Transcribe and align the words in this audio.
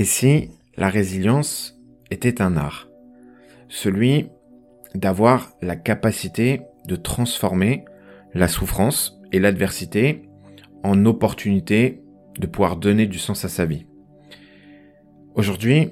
Et 0.00 0.04
si 0.04 0.48
la 0.78 0.88
résilience 0.88 1.78
était 2.10 2.40
un 2.40 2.56
art? 2.56 2.88
Celui 3.68 4.30
d'avoir 4.94 5.52
la 5.60 5.76
capacité 5.76 6.62
de 6.88 6.96
transformer 6.96 7.84
la 8.32 8.48
souffrance 8.48 9.20
et 9.30 9.38
l'adversité 9.38 10.22
en 10.84 11.04
opportunité 11.04 12.00
de 12.38 12.46
pouvoir 12.46 12.78
donner 12.78 13.06
du 13.06 13.18
sens 13.18 13.44
à 13.44 13.50
sa 13.50 13.66
vie. 13.66 13.84
Aujourd'hui, 15.34 15.90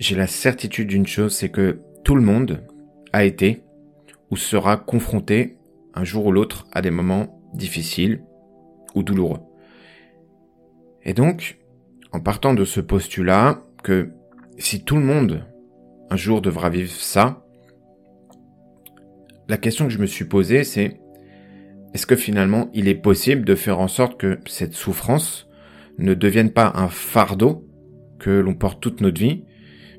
j'ai 0.00 0.16
la 0.16 0.26
certitude 0.26 0.88
d'une 0.88 1.06
chose, 1.06 1.32
c'est 1.32 1.50
que 1.50 1.80
tout 2.02 2.16
le 2.16 2.22
monde 2.22 2.64
a 3.12 3.24
été 3.24 3.62
ou 4.32 4.36
sera 4.36 4.76
confronté 4.76 5.58
un 5.94 6.02
jour 6.02 6.26
ou 6.26 6.32
l'autre 6.32 6.66
à 6.72 6.82
des 6.82 6.90
moments 6.90 7.40
difficiles 7.54 8.20
ou 8.96 9.04
douloureux. 9.04 9.42
Et 11.04 11.14
donc, 11.14 11.56
en 12.12 12.20
partant 12.20 12.54
de 12.54 12.64
ce 12.64 12.80
postulat 12.80 13.62
que 13.82 14.10
si 14.58 14.84
tout 14.84 14.96
le 14.96 15.02
monde 15.02 15.44
un 16.10 16.16
jour 16.16 16.40
devra 16.40 16.70
vivre 16.70 16.90
ça, 16.90 17.44
la 19.48 19.56
question 19.56 19.86
que 19.86 19.92
je 19.92 19.98
me 19.98 20.06
suis 20.06 20.24
posée, 20.24 20.64
c'est 20.64 21.00
est-ce 21.94 22.06
que 22.06 22.16
finalement 22.16 22.70
il 22.74 22.88
est 22.88 22.94
possible 22.94 23.44
de 23.44 23.54
faire 23.54 23.80
en 23.80 23.88
sorte 23.88 24.18
que 24.18 24.38
cette 24.46 24.74
souffrance 24.74 25.48
ne 25.98 26.14
devienne 26.14 26.50
pas 26.50 26.72
un 26.74 26.88
fardeau 26.88 27.66
que 28.18 28.30
l'on 28.30 28.54
porte 28.54 28.80
toute 28.80 29.00
notre 29.00 29.20
vie, 29.20 29.44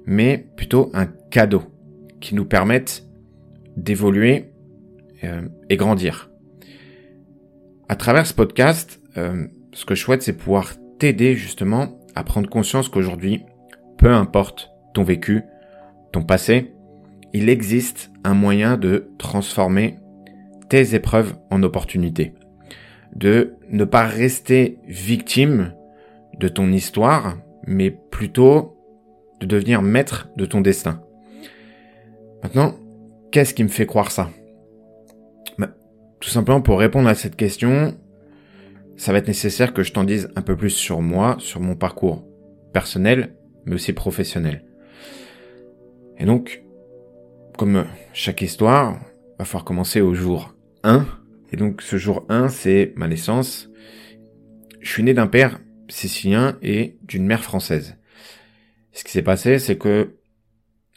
mais 0.05 0.37
plutôt 0.55 0.91
un 0.93 1.05
cadeau 1.05 1.63
qui 2.19 2.35
nous 2.35 2.45
permette 2.45 3.05
d'évoluer 3.75 4.51
euh, 5.23 5.47
et 5.69 5.77
grandir? 5.77 6.29
À 7.87 7.95
travers 7.95 8.27
ce 8.27 8.33
podcast, 8.33 9.01
euh, 9.17 9.47
ce 9.73 9.85
que 9.85 9.95
je 9.95 10.01
souhaite, 10.01 10.21
c'est 10.21 10.37
pouvoir 10.37 10.73
t'aider 10.99 11.35
justement 11.35 11.98
à 12.15 12.23
prendre 12.23 12.49
conscience 12.49 12.89
qu'aujourd'hui, 12.89 13.45
peu 13.97 14.11
importe 14.11 14.71
ton 14.93 15.03
vécu, 15.03 15.43
ton 16.11 16.23
passé, 16.23 16.73
il 17.33 17.49
existe 17.49 18.11
un 18.23 18.33
moyen 18.33 18.77
de 18.77 19.11
transformer 19.17 19.97
tes 20.69 20.95
épreuves 20.95 21.35
en 21.49 21.63
opportunités. 21.63 22.33
De 23.15 23.55
ne 23.69 23.83
pas 23.83 24.05
rester 24.05 24.79
victime 24.87 25.73
de 26.37 26.47
ton 26.47 26.71
histoire, 26.71 27.37
mais 27.65 27.91
plutôt 27.91 28.77
de 29.39 29.45
devenir 29.45 29.81
maître 29.81 30.29
de 30.35 30.45
ton 30.45 30.61
destin. 30.61 31.01
Maintenant, 32.43 32.75
qu'est-ce 33.31 33.53
qui 33.53 33.63
me 33.63 33.69
fait 33.69 33.85
croire 33.85 34.11
ça? 34.11 34.29
Bah, 35.57 35.69
Tout 36.19 36.29
simplement 36.29 36.61
pour 36.61 36.79
répondre 36.79 37.09
à 37.09 37.15
cette 37.15 37.35
question, 37.35 37.95
ça 38.99 39.13
va 39.13 39.19
être 39.19 39.29
nécessaire 39.29 39.73
que 39.73 39.81
je 39.81 39.93
t'en 39.93 40.03
dise 40.03 40.29
un 40.35 40.41
peu 40.41 40.57
plus 40.57 40.71
sur 40.71 41.01
moi, 41.01 41.37
sur 41.39 41.61
mon 41.61 41.75
parcours 41.75 42.27
personnel, 42.73 43.33
mais 43.65 43.75
aussi 43.75 43.93
professionnel. 43.93 44.65
Et 46.17 46.25
donc, 46.25 46.63
comme 47.57 47.85
chaque 48.11 48.41
histoire, 48.41 48.99
va 49.37 49.45
falloir 49.45 49.63
commencer 49.63 50.01
au 50.01 50.13
jour 50.13 50.53
1. 50.83 51.05
Et 51.53 51.55
donc 51.55 51.81
ce 51.81 51.95
jour 51.95 52.25
1, 52.27 52.49
c'est 52.49 52.91
ma 52.97 53.07
naissance. 53.07 53.69
Je 54.81 54.91
suis 54.91 55.03
né 55.03 55.13
d'un 55.13 55.27
père 55.27 55.61
sicilien 55.87 56.57
et 56.61 56.97
d'une 57.03 57.25
mère 57.25 57.43
française. 57.43 57.95
Ce 58.91 59.05
qui 59.05 59.11
s'est 59.13 59.21
passé, 59.21 59.59
c'est 59.59 59.77
que 59.77 60.17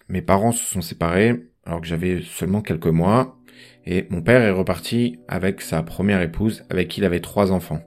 mes 0.09 0.23
parents 0.23 0.51
se 0.51 0.65
sont 0.65 0.83
séparés 0.83 1.41
alors 1.65 1.81
que 1.81 1.87
j'avais 1.87 2.21
seulement 2.23 2.63
quelques 2.63 2.87
mois 2.87 3.39
et 3.87 4.09
mon 4.11 4.23
père 4.23 4.43
est 4.43 4.51
reparti 4.51 5.21
avec 5.29 5.61
sa 5.61 5.85
première 5.85 6.21
épouse 6.21 6.65
avec 6.69 6.89
qui 6.89 7.01
il 7.01 7.05
avait 7.05 7.21
trois 7.21 7.53
enfants. 7.53 7.81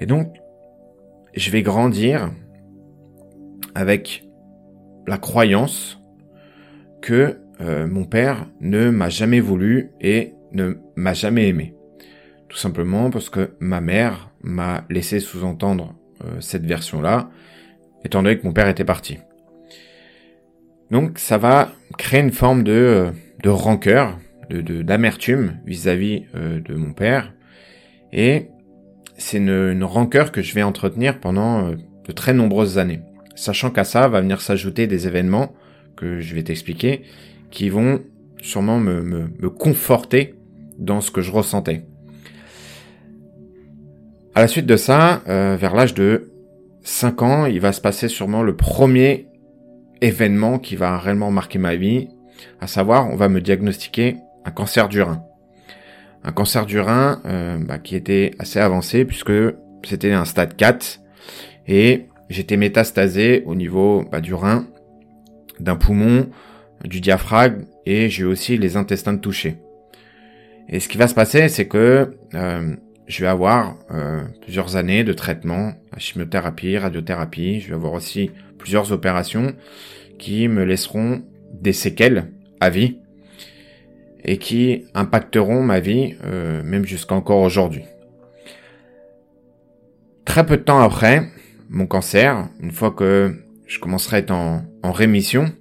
Et 0.00 0.06
donc, 0.06 0.36
je 1.34 1.50
vais 1.50 1.62
grandir 1.62 2.30
avec 3.74 4.24
la 5.06 5.18
croyance 5.18 6.00
que 7.02 7.38
euh, 7.60 7.86
mon 7.86 8.04
père 8.04 8.46
ne 8.60 8.90
m'a 8.90 9.08
jamais 9.08 9.40
voulu 9.40 9.90
et 10.00 10.34
ne 10.52 10.74
m'a 10.96 11.12
jamais 11.12 11.48
aimé. 11.48 11.74
Tout 12.48 12.56
simplement 12.56 13.10
parce 13.10 13.30
que 13.30 13.50
ma 13.60 13.80
mère 13.80 14.30
m'a 14.42 14.84
laissé 14.90 15.20
sous-entendre 15.20 15.94
euh, 16.24 16.40
cette 16.40 16.64
version-là, 16.64 17.30
étant 18.04 18.22
donné 18.22 18.38
que 18.38 18.46
mon 18.46 18.52
père 18.52 18.68
était 18.68 18.84
parti. 18.84 19.18
Donc 20.90 21.18
ça 21.18 21.38
va 21.38 21.72
créer 21.98 22.20
une 22.20 22.32
forme 22.32 22.62
de, 22.62 22.72
euh, 22.72 23.10
de 23.42 23.48
rancœur, 23.50 24.18
de 24.50 24.82
d'amertume 24.82 25.58
vis-à-vis 25.64 26.26
de 26.34 26.74
mon 26.74 26.92
père, 26.92 27.32
et 28.12 28.48
c'est 29.16 29.38
une, 29.38 29.48
une, 29.50 29.84
rancœur 29.84 30.32
que 30.32 30.42
je 30.42 30.54
vais 30.54 30.62
entretenir 30.62 31.20
pendant 31.20 31.70
de 31.70 32.12
très 32.12 32.34
nombreuses 32.34 32.78
années, 32.78 33.00
sachant 33.34 33.70
qu'à 33.70 33.84
ça 33.84 34.08
va 34.08 34.20
venir 34.20 34.40
s'ajouter 34.40 34.86
des 34.86 35.06
événements 35.06 35.54
que 35.96 36.20
je 36.20 36.34
vais 36.34 36.42
t'expliquer, 36.42 37.02
qui 37.50 37.68
vont 37.68 38.00
sûrement 38.42 38.78
me, 38.78 39.02
me, 39.02 39.30
me 39.38 39.50
conforter 39.50 40.34
dans 40.78 41.00
ce 41.00 41.10
que 41.10 41.20
je 41.20 41.30
ressentais. 41.30 41.86
À 44.34 44.40
la 44.40 44.48
suite 44.48 44.66
de 44.66 44.76
ça, 44.76 45.22
euh, 45.28 45.56
vers 45.56 45.74
l'âge 45.74 45.94
de 45.94 46.32
5 46.82 47.22
ans, 47.22 47.46
il 47.46 47.60
va 47.60 47.72
se 47.72 47.80
passer 47.80 48.08
sûrement 48.08 48.42
le 48.42 48.56
premier 48.56 49.28
événement 50.00 50.58
qui 50.58 50.76
va 50.76 50.98
réellement 50.98 51.30
marquer 51.30 51.58
ma 51.58 51.76
vie, 51.76 52.08
à 52.60 52.66
savoir, 52.66 53.08
on 53.10 53.16
va 53.16 53.28
me 53.28 53.40
diagnostiquer 53.40 54.16
un 54.44 54.50
cancer 54.50 54.88
du 54.88 55.00
rein. 55.00 55.22
Un 56.24 56.32
cancer 56.32 56.64
du 56.64 56.80
rein 56.80 57.20
euh, 57.26 57.58
bah, 57.58 57.78
qui 57.78 57.96
était 57.96 58.32
assez 58.38 58.58
avancé 58.58 59.04
puisque 59.04 59.32
c'était 59.84 60.12
un 60.12 60.24
stade 60.24 60.56
4 60.56 61.00
et 61.68 62.06
j'étais 62.30 62.56
métastasé 62.56 63.42
au 63.46 63.54
niveau 63.54 64.04
bah, 64.10 64.22
du 64.22 64.32
rein, 64.32 64.66
d'un 65.60 65.76
poumon, 65.76 66.30
du 66.82 67.00
diaphragme 67.00 67.66
et 67.84 68.08
j'ai 68.08 68.24
aussi 68.24 68.56
les 68.56 68.76
intestins 68.76 69.16
touchés. 69.16 69.56
Et 70.70 70.80
ce 70.80 70.88
qui 70.88 70.96
va 70.96 71.08
se 71.08 71.14
passer, 71.14 71.48
c'est 71.48 71.68
que 71.68 72.16
euh, 72.34 72.76
je 73.06 73.20
vais 73.20 73.28
avoir 73.28 73.76
euh, 73.90 74.22
plusieurs 74.40 74.76
années 74.76 75.04
de 75.04 75.12
traitement, 75.12 75.74
chimiothérapie, 75.98 76.78
radiothérapie. 76.78 77.60
Je 77.60 77.68
vais 77.68 77.74
avoir 77.74 77.92
aussi 77.92 78.30
plusieurs 78.58 78.92
opérations 78.92 79.52
qui 80.18 80.48
me 80.48 80.64
laisseront 80.64 81.22
des 81.52 81.74
séquelles 81.74 82.32
à 82.60 82.70
vie 82.70 82.98
et 84.24 84.38
qui 84.38 84.84
impacteront 84.94 85.62
ma 85.62 85.80
vie 85.80 86.16
euh, 86.24 86.62
même 86.62 86.84
jusqu'à 86.84 87.14
encore 87.14 87.40
aujourd'hui. 87.40 87.84
Très 90.24 90.46
peu 90.46 90.56
de 90.56 90.62
temps 90.62 90.80
après 90.80 91.28
mon 91.68 91.86
cancer, 91.86 92.48
une 92.60 92.70
fois 92.70 92.90
que 92.90 93.34
je 93.66 93.78
commencerai 93.78 94.16
à 94.16 94.18
être 94.20 94.30
en, 94.30 94.64
en 94.82 94.92
rémission, 94.92 95.52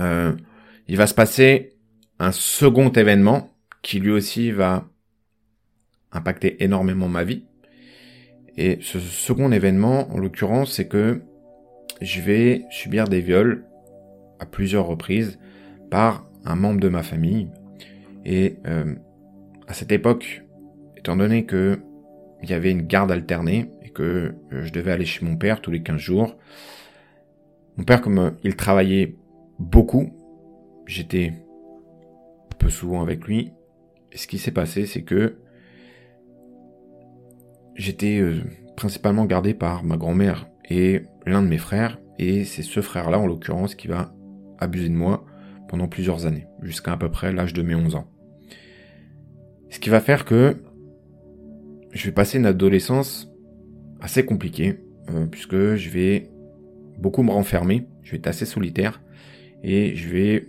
euh, 0.00 0.32
il 0.86 0.96
va 0.96 1.06
se 1.06 1.14
passer 1.14 1.72
un 2.18 2.32
second 2.32 2.90
événement 2.90 3.50
qui 3.82 4.00
lui 4.00 4.10
aussi 4.10 4.50
va 4.50 4.84
impacter 6.12 6.62
énormément 6.62 7.08
ma 7.08 7.24
vie. 7.24 7.44
Et 8.56 8.78
ce 8.80 8.98
second 8.98 9.52
événement, 9.52 10.12
en 10.12 10.18
l'occurrence, 10.18 10.72
c'est 10.72 10.88
que 10.88 11.22
je 12.00 12.20
vais 12.20 12.64
subir 12.70 13.08
des 13.08 13.20
viols 13.20 13.64
à 14.40 14.46
plusieurs 14.46 14.86
reprises 14.86 15.38
par 15.90 16.27
un 16.44 16.56
membre 16.56 16.80
de 16.80 16.88
ma 16.88 17.02
famille. 17.02 17.48
Et 18.24 18.58
euh, 18.66 18.94
à 19.66 19.74
cette 19.74 19.92
époque, 19.92 20.44
étant 20.96 21.16
donné 21.16 21.44
que 21.44 21.80
il 22.42 22.50
y 22.50 22.52
avait 22.52 22.70
une 22.70 22.82
garde 22.82 23.10
alternée 23.10 23.70
et 23.82 23.90
que 23.90 24.34
euh, 24.52 24.64
je 24.64 24.72
devais 24.72 24.92
aller 24.92 25.04
chez 25.04 25.24
mon 25.24 25.36
père 25.36 25.60
tous 25.60 25.70
les 25.70 25.82
15 25.82 25.98
jours, 25.98 26.36
mon 27.76 27.84
père, 27.84 28.00
comme 28.00 28.18
euh, 28.18 28.30
il 28.44 28.56
travaillait 28.56 29.16
beaucoup, 29.58 30.10
j'étais 30.86 31.32
peu 32.58 32.70
souvent 32.70 33.02
avec 33.02 33.26
lui, 33.26 33.52
ce 34.14 34.26
qui 34.26 34.38
s'est 34.38 34.52
passé, 34.52 34.86
c'est 34.86 35.02
que 35.02 35.36
j'étais 37.76 38.20
principalement 38.76 39.26
gardé 39.26 39.54
par 39.54 39.84
ma 39.84 39.96
grand-mère 39.96 40.48
et 40.68 41.02
l'un 41.24 41.42
de 41.42 41.46
mes 41.46 41.58
frères, 41.58 42.00
et 42.18 42.44
c'est 42.44 42.62
ce 42.62 42.80
frère-là, 42.80 43.20
en 43.20 43.26
l'occurrence, 43.26 43.76
qui 43.76 43.86
va 43.86 44.12
abuser 44.58 44.88
de 44.88 44.94
moi 44.94 45.24
pendant 45.68 45.88
plusieurs 45.88 46.26
années, 46.26 46.46
jusqu'à 46.62 46.92
à 46.92 46.96
peu 46.96 47.10
près 47.10 47.32
l'âge 47.32 47.52
de 47.52 47.62
mes 47.62 47.74
11 47.74 47.94
ans. 47.94 48.08
Ce 49.70 49.78
qui 49.78 49.90
va 49.90 50.00
faire 50.00 50.24
que 50.24 50.56
je 51.92 52.06
vais 52.06 52.12
passer 52.12 52.38
une 52.38 52.46
adolescence 52.46 53.30
assez 54.00 54.24
compliquée, 54.24 54.80
euh, 55.10 55.26
puisque 55.26 55.74
je 55.74 55.90
vais 55.90 56.30
beaucoup 56.98 57.22
me 57.22 57.30
renfermer, 57.30 57.86
je 58.02 58.12
vais 58.12 58.18
être 58.18 58.26
assez 58.26 58.46
solitaire, 58.46 59.02
et 59.62 59.94
je 59.94 60.08
vais 60.08 60.48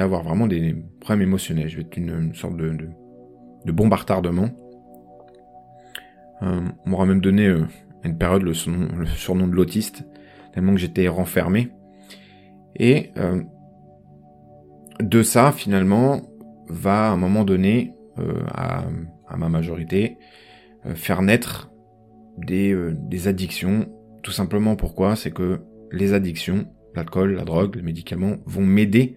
avoir 0.00 0.22
vraiment 0.22 0.46
des 0.46 0.74
problèmes 1.00 1.28
émotionnels. 1.28 1.68
Je 1.68 1.76
vais 1.76 1.82
être 1.82 1.96
une, 1.96 2.34
sorte 2.34 2.56
de, 2.56 2.70
de, 2.70 2.88
de 3.64 3.72
bombe 3.72 3.92
à 3.92 3.96
retardement. 3.96 4.50
Euh, 6.42 6.60
on 6.84 6.90
m'aura 6.90 7.06
même 7.06 7.20
donné 7.20 7.46
euh, 7.46 7.64
à 8.02 8.08
une 8.08 8.16
période 8.16 8.42
le, 8.42 8.54
surnom, 8.54 9.46
de 9.46 9.52
l'autiste, 9.52 10.04
tellement 10.52 10.72
que 10.74 10.80
j'étais 10.80 11.08
renfermé. 11.08 11.70
Et 12.76 13.12
de 15.00 15.22
ça, 15.22 15.52
finalement, 15.52 16.22
va 16.68 17.08
à 17.08 17.12
un 17.12 17.16
moment 17.16 17.44
donné, 17.44 17.94
à, 18.48 18.84
à, 19.28 19.36
ma 19.36 19.48
majorité, 19.48 20.16
faire 20.94 21.22
naître 21.22 21.70
des, 22.38 22.76
des 22.92 23.28
addictions, 23.28 23.88
tout 24.22 24.30
simplement 24.30 24.76
pourquoi? 24.76 25.16
C'est 25.16 25.30
que 25.30 25.60
les 25.90 26.12
addictions, 26.12 26.66
l'alcool, 26.94 27.34
la 27.34 27.44
drogue, 27.44 27.76
les 27.76 27.82
médicaments 27.82 28.36
vont 28.46 28.64
m'aider 28.64 29.16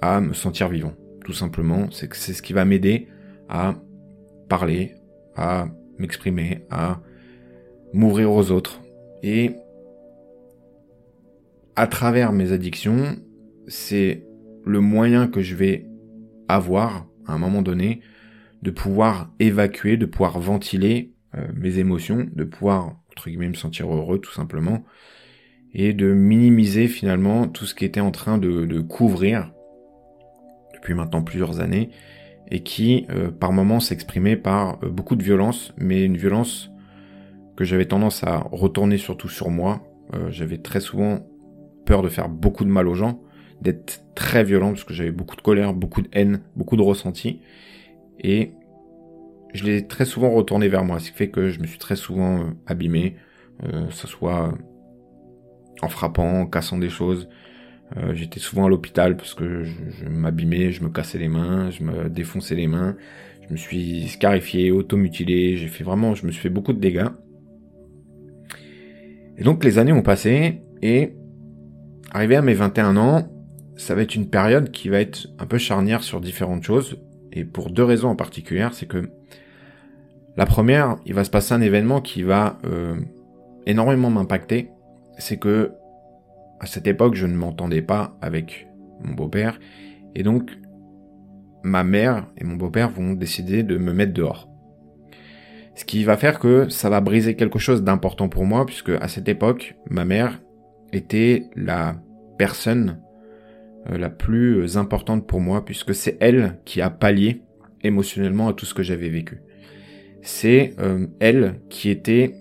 à 0.00 0.20
me 0.20 0.32
sentir 0.32 0.68
vivant. 0.68 0.92
Tout 1.24 1.32
simplement, 1.32 1.90
c'est 1.90 2.12
ce 2.12 2.42
qui 2.42 2.52
va 2.52 2.64
m'aider 2.64 3.08
à 3.48 3.74
parler, 4.48 4.94
à 5.34 5.68
m'exprimer, 5.98 6.64
à 6.70 7.00
m'ouvrir 7.92 8.32
aux 8.32 8.50
autres. 8.50 8.80
Et 9.22 9.56
à 11.74 11.86
travers 11.86 12.32
mes 12.32 12.52
addictions, 12.52 13.16
c'est 13.66 14.24
le 14.66 14.80
moyen 14.80 15.28
que 15.28 15.40
je 15.40 15.54
vais 15.54 15.86
avoir 16.48 17.06
à 17.26 17.32
un 17.32 17.38
moment 17.38 17.62
donné 17.62 18.00
de 18.62 18.70
pouvoir 18.70 19.30
évacuer, 19.38 19.96
de 19.96 20.06
pouvoir 20.06 20.38
ventiler 20.40 21.14
euh, 21.36 21.46
mes 21.54 21.78
émotions, 21.78 22.26
de 22.32 22.44
pouvoir 22.44 22.96
entre 23.10 23.28
guillemets 23.28 23.48
me 23.48 23.54
sentir 23.54 23.92
heureux 23.92 24.18
tout 24.18 24.32
simplement 24.32 24.84
et 25.72 25.92
de 25.92 26.12
minimiser 26.12 26.88
finalement 26.88 27.48
tout 27.48 27.64
ce 27.64 27.74
qui 27.74 27.84
était 27.84 28.00
en 28.00 28.10
train 28.10 28.38
de, 28.38 28.80
couvrir 28.80 29.52
depuis 30.74 30.94
maintenant 30.94 31.22
plusieurs 31.22 31.60
années 31.60 31.90
et 32.50 32.62
qui 32.62 33.06
euh, 33.10 33.30
par 33.30 33.52
moments 33.52 33.80
s'exprimait 33.80 34.36
par 34.36 34.82
euh, 34.82 34.88
beaucoup 34.88 35.16
de 35.16 35.22
violence 35.22 35.72
mais 35.78 36.04
une 36.04 36.16
violence 36.16 36.70
que 37.56 37.64
j'avais 37.64 37.86
tendance 37.86 38.24
à 38.24 38.38
retourner 38.52 38.98
surtout 38.98 39.30
sur 39.30 39.48
moi. 39.48 39.82
j'avais 40.28 40.58
très 40.58 40.80
souvent 40.80 41.26
peur 41.86 42.02
de 42.02 42.10
faire 42.10 42.28
beaucoup 42.28 42.66
de 42.66 42.70
mal 42.70 42.86
aux 42.86 42.94
gens, 42.94 43.22
d'être 43.60 44.04
très 44.14 44.44
violent 44.44 44.70
parce 44.70 44.84
que 44.84 44.94
j'avais 44.94 45.10
beaucoup 45.10 45.36
de 45.36 45.42
colère, 45.42 45.72
beaucoup 45.74 46.02
de 46.02 46.08
haine, 46.12 46.40
beaucoup 46.56 46.76
de 46.76 46.82
ressenti. 46.82 47.40
Et 48.20 48.52
je 49.54 49.64
l'ai 49.64 49.86
très 49.86 50.04
souvent 50.04 50.30
retourné 50.30 50.68
vers 50.68 50.84
moi, 50.84 50.98
ce 50.98 51.10
qui 51.10 51.16
fait 51.16 51.28
que 51.28 51.48
je 51.48 51.60
me 51.60 51.66
suis 51.66 51.78
très 51.78 51.96
souvent 51.96 52.40
euh, 52.40 52.44
abîmé, 52.66 53.16
euh, 53.64 53.86
que 53.86 53.94
ce 53.94 54.06
soit 54.06 54.54
en 55.82 55.88
frappant, 55.88 56.40
en 56.40 56.46
cassant 56.46 56.78
des 56.78 56.88
choses. 56.88 57.28
Euh, 57.96 58.14
j'étais 58.14 58.40
souvent 58.40 58.66
à 58.66 58.68
l'hôpital 58.68 59.16
parce 59.16 59.34
que 59.34 59.62
je, 59.62 59.74
je 59.90 60.08
m'abîmais, 60.08 60.72
je 60.72 60.82
me 60.82 60.88
cassais 60.88 61.18
les 61.18 61.28
mains, 61.28 61.70
je 61.70 61.84
me 61.84 62.08
défonçais 62.08 62.56
les 62.56 62.66
mains, 62.66 62.96
je 63.46 63.52
me 63.52 63.56
suis 63.56 64.08
scarifié, 64.08 64.70
automutilé, 64.72 65.56
j'ai 65.56 65.68
fait 65.68 65.84
vraiment, 65.84 66.14
je 66.14 66.26
me 66.26 66.32
suis 66.32 66.42
fait 66.42 66.50
beaucoup 66.50 66.72
de 66.72 66.80
dégâts. 66.80 67.08
Et 69.38 69.44
donc 69.44 69.64
les 69.64 69.78
années 69.78 69.92
ont 69.92 70.02
passé 70.02 70.62
et 70.82 71.14
arrivé 72.10 72.36
à 72.36 72.42
mes 72.42 72.54
21 72.54 72.96
ans, 72.96 73.28
ça 73.76 73.94
va 73.94 74.02
être 74.02 74.14
une 74.14 74.28
période 74.28 74.70
qui 74.70 74.88
va 74.88 75.00
être 75.00 75.28
un 75.38 75.46
peu 75.46 75.58
charnière 75.58 76.02
sur 76.02 76.20
différentes 76.20 76.62
choses 76.62 76.98
et 77.32 77.44
pour 77.44 77.70
deux 77.70 77.84
raisons 77.84 78.08
en 78.08 78.16
particulier, 78.16 78.66
c'est 78.72 78.86
que 78.86 79.10
la 80.36 80.46
première, 80.46 80.96
il 81.06 81.14
va 81.14 81.24
se 81.24 81.30
passer 81.30 81.54
un 81.54 81.60
événement 81.60 82.00
qui 82.00 82.22
va 82.22 82.58
euh, 82.64 82.96
énormément 83.66 84.10
m'impacter, 84.10 84.70
c'est 85.18 85.38
que 85.38 85.72
à 86.60 86.66
cette 86.66 86.86
époque, 86.86 87.14
je 87.14 87.26
ne 87.26 87.34
m'entendais 87.34 87.82
pas 87.82 88.16
avec 88.22 88.66
mon 89.02 89.12
beau-père 89.12 89.58
et 90.14 90.22
donc 90.22 90.50
ma 91.62 91.84
mère 91.84 92.26
et 92.38 92.44
mon 92.44 92.56
beau-père 92.56 92.90
vont 92.90 93.12
décider 93.12 93.62
de 93.62 93.76
me 93.76 93.92
mettre 93.92 94.14
dehors. 94.14 94.48
Ce 95.74 95.84
qui 95.84 96.04
va 96.04 96.16
faire 96.16 96.38
que 96.38 96.70
ça 96.70 96.88
va 96.88 97.02
briser 97.02 97.36
quelque 97.36 97.58
chose 97.58 97.82
d'important 97.82 98.30
pour 98.30 98.46
moi 98.46 98.64
puisque 98.64 98.88
à 98.88 99.08
cette 99.08 99.28
époque, 99.28 99.76
ma 99.90 100.06
mère 100.06 100.40
était 100.92 101.50
la 101.54 101.96
personne 102.38 102.98
la 103.88 104.10
plus 104.10 104.76
importante 104.76 105.26
pour 105.26 105.40
moi 105.40 105.64
puisque 105.64 105.94
c'est 105.94 106.16
elle 106.20 106.58
qui 106.64 106.80
a 106.80 106.90
pallié 106.90 107.42
émotionnellement 107.82 108.48
à 108.48 108.52
tout 108.52 108.66
ce 108.66 108.74
que 108.74 108.82
j'avais 108.82 109.08
vécu. 109.08 109.40
C'est 110.22 110.74
euh, 110.78 111.06
elle 111.20 111.60
qui 111.68 111.90
était 111.90 112.34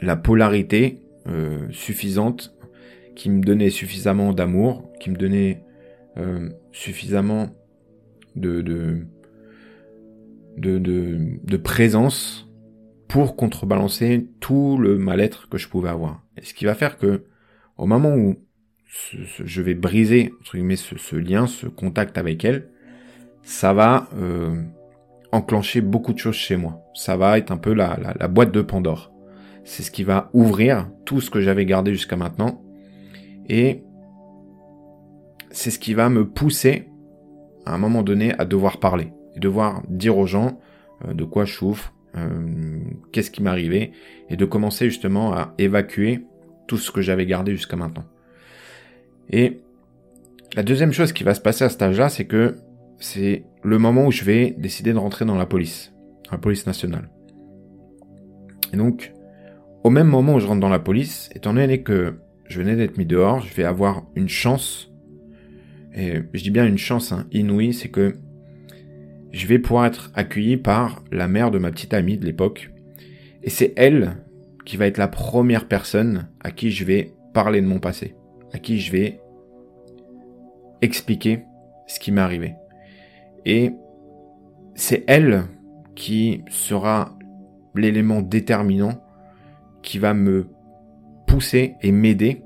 la 0.00 0.16
polarité 0.16 1.02
euh, 1.28 1.66
suffisante, 1.70 2.56
qui 3.14 3.30
me 3.30 3.42
donnait 3.42 3.70
suffisamment 3.70 4.32
d'amour, 4.32 4.90
qui 5.00 5.10
me 5.10 5.16
donnait 5.16 5.62
suffisamment 6.72 7.50
de, 8.34 9.06
de, 10.58 11.56
présence 11.56 12.48
pour 13.08 13.36
contrebalancer 13.36 14.28
tout 14.40 14.78
le 14.78 14.98
mal-être 14.98 15.48
que 15.48 15.58
je 15.58 15.68
pouvais 15.68 15.88
avoir. 15.88 16.22
Et 16.36 16.44
ce 16.44 16.54
qui 16.54 16.64
va 16.64 16.74
faire 16.74 16.98
que, 16.98 17.24
au 17.76 17.86
moment 17.86 18.14
où 18.14 18.36
je 18.88 19.62
vais 19.62 19.74
briser 19.74 20.32
entre 20.40 20.56
guillemets 20.56 20.76
ce, 20.76 21.16
lien, 21.16 21.46
ce 21.46 21.66
contact 21.66 22.18
avec 22.18 22.44
elle, 22.44 22.68
ça 23.42 23.72
va 23.72 24.08
euh, 24.16 24.62
enclencher 25.32 25.80
beaucoup 25.80 26.12
de 26.12 26.18
choses 26.18 26.34
chez 26.34 26.56
moi. 26.56 26.82
Ça 26.94 27.16
va 27.16 27.38
être 27.38 27.50
un 27.50 27.56
peu 27.56 27.72
la, 27.72 27.98
la, 28.18 28.28
boîte 28.28 28.52
de 28.52 28.62
Pandore. 28.62 29.12
C'est 29.64 29.82
ce 29.82 29.90
qui 29.90 30.04
va 30.04 30.30
ouvrir 30.32 30.90
tout 31.04 31.20
ce 31.20 31.30
que 31.30 31.40
j'avais 31.40 31.66
gardé 31.66 31.92
jusqu'à 31.92 32.16
maintenant. 32.16 32.62
Et 33.48 33.82
c'est 35.50 35.70
ce 35.70 35.78
qui 35.78 35.94
va 35.94 36.08
me 36.08 36.26
pousser 36.26 36.88
à 37.66 37.74
un 37.74 37.78
moment 37.78 38.02
donné 38.02 38.34
à 38.38 38.44
devoir 38.44 38.80
parler. 38.80 39.12
Et 39.36 39.40
devoir 39.40 39.82
dire 39.88 40.16
aux 40.16 40.26
gens 40.26 40.58
euh, 41.06 41.12
de 41.12 41.24
quoi 41.24 41.44
je 41.44 41.52
souffre, 41.52 41.94
euh, 42.16 42.80
qu'est-ce 43.12 43.30
qui 43.30 43.46
arrivé, 43.46 43.92
et 44.30 44.36
de 44.36 44.44
commencer 44.44 44.86
justement 44.88 45.32
à 45.32 45.54
évacuer 45.58 46.24
tout 46.66 46.78
ce 46.78 46.90
que 46.90 47.02
j'avais 47.02 47.26
gardé 47.26 47.52
jusqu'à 47.52 47.76
maintenant. 47.76 48.04
Et 49.30 49.60
la 50.56 50.62
deuxième 50.62 50.92
chose 50.92 51.12
qui 51.12 51.24
va 51.24 51.34
se 51.34 51.40
passer 51.40 51.64
à 51.64 51.68
cet 51.68 51.82
âge-là, 51.82 52.08
c'est 52.08 52.24
que 52.24 52.56
c'est 52.98 53.44
le 53.62 53.78
moment 53.78 54.06
où 54.06 54.10
je 54.10 54.24
vais 54.24 54.54
décider 54.58 54.92
de 54.92 54.98
rentrer 54.98 55.24
dans 55.24 55.36
la 55.36 55.46
police, 55.46 55.92
la 56.30 56.38
police 56.38 56.66
nationale. 56.66 57.10
Et 58.72 58.76
donc, 58.76 59.12
au 59.84 59.90
même 59.90 60.08
moment 60.08 60.34
où 60.34 60.40
je 60.40 60.46
rentre 60.46 60.60
dans 60.60 60.68
la 60.68 60.78
police, 60.78 61.30
étant 61.34 61.54
donné 61.54 61.82
que 61.82 62.18
je 62.48 62.58
venais 62.58 62.76
d'être 62.76 62.96
mis 62.96 63.06
dehors, 63.06 63.40
je 63.40 63.54
vais 63.54 63.64
avoir 63.64 64.06
une 64.14 64.28
chance, 64.28 64.90
et 65.94 66.22
je 66.32 66.42
dis 66.42 66.50
bien 66.50 66.66
une 66.66 66.78
chance 66.78 67.12
hein, 67.12 67.26
inouïe, 67.30 67.72
c'est 67.72 67.88
que 67.88 68.16
je 69.32 69.46
vais 69.46 69.58
pouvoir 69.58 69.86
être 69.86 70.10
accueilli 70.14 70.56
par 70.56 71.04
la 71.12 71.28
mère 71.28 71.50
de 71.50 71.58
ma 71.58 71.70
petite 71.70 71.94
amie 71.94 72.16
de 72.16 72.24
l'époque, 72.24 72.70
et 73.42 73.50
c'est 73.50 73.74
elle 73.76 74.16
qui 74.64 74.76
va 74.76 74.86
être 74.86 74.98
la 74.98 75.08
première 75.08 75.68
personne 75.68 76.28
à 76.40 76.50
qui 76.50 76.70
je 76.70 76.84
vais 76.84 77.12
parler 77.32 77.60
de 77.60 77.66
mon 77.66 77.78
passé 77.78 78.14
à 78.52 78.58
qui 78.58 78.78
je 78.78 78.92
vais 78.92 79.20
expliquer 80.80 81.44
ce 81.86 81.98
qui 81.98 82.12
m'est 82.12 82.20
arrivé. 82.20 82.54
Et 83.44 83.72
c'est 84.74 85.04
elle 85.06 85.44
qui 85.94 86.44
sera 86.48 87.16
l'élément 87.74 88.22
déterminant 88.22 89.02
qui 89.82 89.98
va 89.98 90.14
me 90.14 90.48
pousser 91.26 91.74
et 91.82 91.92
m'aider 91.92 92.42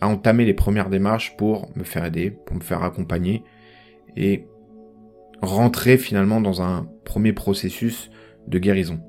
à 0.00 0.08
entamer 0.08 0.44
les 0.44 0.54
premières 0.54 0.90
démarches 0.90 1.36
pour 1.36 1.68
me 1.76 1.84
faire 1.84 2.04
aider, 2.04 2.30
pour 2.30 2.56
me 2.56 2.60
faire 2.60 2.82
accompagner 2.82 3.44
et 4.16 4.46
rentrer 5.40 5.96
finalement 5.98 6.40
dans 6.40 6.62
un 6.62 6.88
premier 7.04 7.32
processus 7.32 8.10
de 8.46 8.58
guérison. 8.58 9.00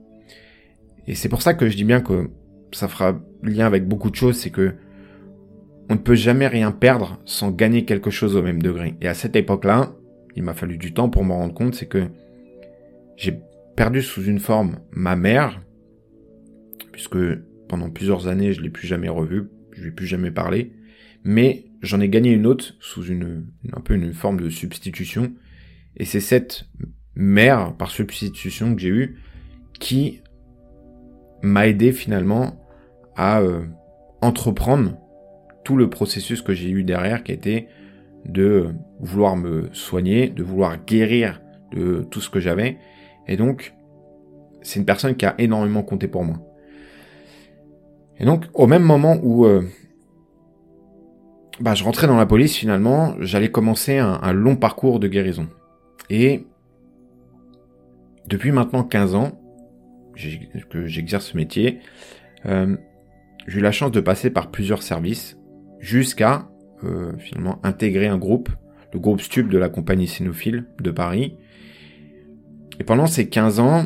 Et 1.08 1.16
c'est 1.16 1.30
pour 1.30 1.42
ça 1.42 1.54
que 1.54 1.68
je 1.68 1.76
dis 1.76 1.84
bien 1.84 2.02
que 2.02 2.30
ça 2.72 2.88
fera 2.88 3.20
lien 3.42 3.66
avec 3.66 3.88
beaucoup 3.88 4.10
de 4.10 4.16
choses, 4.16 4.38
c'est 4.38 4.50
que 4.50 4.76
on 5.90 5.96
ne 5.96 6.00
peut 6.00 6.16
jamais 6.16 6.48
rien 6.48 6.72
perdre 6.72 7.20
sans 7.26 7.52
gagner 7.52 7.86
quelque 7.86 8.10
chose 8.10 8.36
au 8.36 8.42
même 8.42 8.62
degré. 8.62 8.96
Et 9.02 9.08
à 9.08 9.14
cette 9.14 9.36
époque-là, 9.36 9.94
il 10.36 10.44
m'a 10.44 10.54
fallu 10.54 10.78
du 10.78 10.94
temps 10.94 11.10
pour 11.10 11.24
me 11.24 11.34
rendre 11.34 11.54
compte, 11.54 11.76
c'est 11.76 11.88
que 11.88 12.08
j'ai 13.16 13.40
perdu 13.76 14.02
sous 14.02 14.24
une 14.24 14.40
forme 14.40 14.80
ma 14.92 15.16
mère, 15.16 15.62
puisque 16.92 17.18
pendant 17.68 17.90
plusieurs 17.90 18.28
années 18.28 18.54
je 18.54 18.62
l'ai 18.62 18.70
plus 18.70 18.88
jamais 18.88 19.10
revue, 19.10 19.50
je 19.72 19.82
lui 19.82 19.90
ai 19.90 19.92
plus 19.92 20.08
jamais 20.08 20.32
parlé, 20.32 20.74
mais 21.24 21.66
j'en 21.82 22.00
ai 22.00 22.10
gagné 22.10 22.32
une 22.32 22.46
autre 22.46 22.76
sous 22.80 23.04
une, 23.06 23.46
un 23.72 23.82
peu 23.82 23.94
une 23.94 24.14
forme 24.14 24.40
de 24.40 24.50
substitution, 24.50 25.34
et 25.98 26.06
c'est 26.06 26.20
cette 26.20 26.68
mère 27.16 27.76
par 27.78 27.92
substitution 27.92 28.74
que 28.76 28.82
j'ai 28.82 28.90
eue 28.90 29.20
qui 29.80 30.22
m'a 31.42 31.68
aidé 31.68 31.92
finalement 31.92 32.60
à 33.16 33.42
euh, 33.42 33.66
entreprendre 34.22 34.98
tout 35.64 35.76
le 35.76 35.90
processus 35.90 36.42
que 36.42 36.54
j'ai 36.54 36.70
eu 36.70 36.84
derrière 36.84 37.24
qui 37.24 37.32
était 37.32 37.68
de 38.26 38.70
vouloir 39.00 39.36
me 39.36 39.70
soigner, 39.74 40.30
de 40.30 40.44
vouloir 40.44 40.84
guérir 40.86 41.42
de 41.72 42.06
tout 42.10 42.22
ce 42.22 42.30
que 42.30 42.40
j'avais. 42.40 42.78
Et 43.28 43.38
donc, 43.38 43.74
c'est 44.62 44.80
une 44.80 44.86
personne 44.86 45.16
qui 45.16 45.26
a 45.26 45.36
énormément 45.38 45.84
compté 45.84 46.08
pour 46.08 46.24
moi. 46.24 46.38
Et 48.20 48.26
donc, 48.26 48.46
au 48.54 48.68
même 48.68 48.84
moment 48.84 49.18
où 49.22 49.46
euh, 49.46 49.64
bah, 51.60 51.74
je 51.74 51.84
rentrais 51.84 52.08
dans 52.08 52.18
la 52.18 52.26
police, 52.26 52.56
finalement, 52.56 53.16
j'allais 53.20 53.52
commencer 53.52 53.98
un, 53.98 54.34
long 54.34 54.56
parcours 54.56 55.00
de 55.00 55.08
guérison. 55.08 55.48
Et 56.10 56.46
depuis 58.28 58.52
maintenant 58.52 58.84
15 58.84 59.16
ans 59.16 59.40
que 60.70 60.86
j'exerce 60.86 61.28
ce 61.28 61.38
métier, 61.38 61.80
euh, 62.46 62.78
j'ai 63.48 63.60
eu 63.60 63.62
la 63.62 63.72
chance 63.72 63.92
de 63.92 64.00
passer 64.00 64.30
par 64.30 64.52
plusieurs 64.52 64.84
services 64.84 65.38
jusqu'à 65.84 66.48
euh, 66.84 67.12
finalement 67.18 67.60
intégrer 67.64 68.08
un 68.08 68.18
groupe, 68.18 68.50
le 68.94 69.00
groupe 69.00 69.20
Stup 69.20 69.50
de 69.50 69.58
la 69.58 69.68
compagnie 69.68 70.08
Cénophile 70.08 70.66
de 70.80 70.92
Paris. 70.92 71.38
Et 72.80 72.86
pendant 72.86 73.06
ces 73.06 73.28
15 73.28 73.60
ans, 73.60 73.86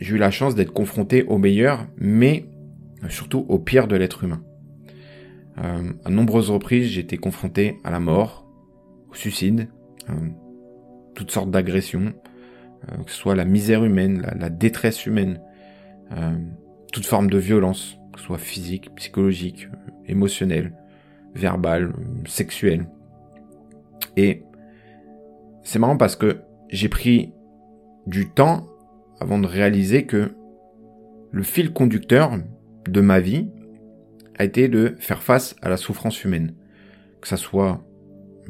j'ai 0.00 0.14
eu 0.14 0.18
la 0.18 0.30
chance 0.30 0.54
d'être 0.54 0.72
confronté 0.72 1.22
au 1.24 1.36
meilleur, 1.38 1.86
mais 1.98 2.46
surtout 3.08 3.44
au 3.48 3.58
pire 3.58 3.86
de 3.88 3.96
l'être 3.96 4.24
humain. 4.24 4.42
Euh, 5.58 5.92
à 6.04 6.10
nombreuses 6.10 6.50
reprises, 6.50 6.88
j'ai 6.88 7.02
été 7.02 7.18
confronté 7.18 7.78
à 7.84 7.90
la 7.90 8.00
mort, 8.00 8.46
au 9.10 9.14
suicide, 9.14 9.68
euh, 10.08 10.14
toutes 11.14 11.30
sortes 11.30 11.50
d'agressions, 11.50 12.14
euh, 12.88 13.02
que 13.04 13.10
ce 13.10 13.16
soit 13.16 13.36
la 13.36 13.44
misère 13.44 13.84
humaine, 13.84 14.26
la, 14.36 14.50
détresse 14.50 15.06
humaine, 15.06 15.40
toute 16.92 17.06
forme 17.06 17.28
de 17.28 17.38
violence, 17.38 17.98
que 18.12 18.20
ce 18.20 18.26
soit 18.26 18.38
physique, 18.38 18.94
psychologique, 18.94 19.68
émotionnelle, 20.06 20.72
verbale, 21.34 21.92
sexuelle. 22.26 22.86
Et 24.16 24.42
c'est 25.62 25.78
marrant 25.78 25.96
parce 25.96 26.16
que 26.16 26.40
j'ai 26.68 26.88
pris 26.88 27.32
du 28.06 28.28
temps 28.28 28.66
avant 29.20 29.38
de 29.38 29.46
réaliser 29.46 30.04
que 30.04 30.32
le 31.30 31.42
fil 31.42 31.72
conducteur 31.72 32.38
de 32.88 33.00
ma 33.00 33.20
vie 33.20 33.48
a 34.38 34.44
été 34.44 34.68
de 34.68 34.94
faire 34.98 35.22
face 35.22 35.56
à 35.62 35.68
la 35.68 35.76
souffrance 35.76 36.22
humaine. 36.24 36.54
Que 37.20 37.28
ça 37.28 37.36
soit, 37.36 37.82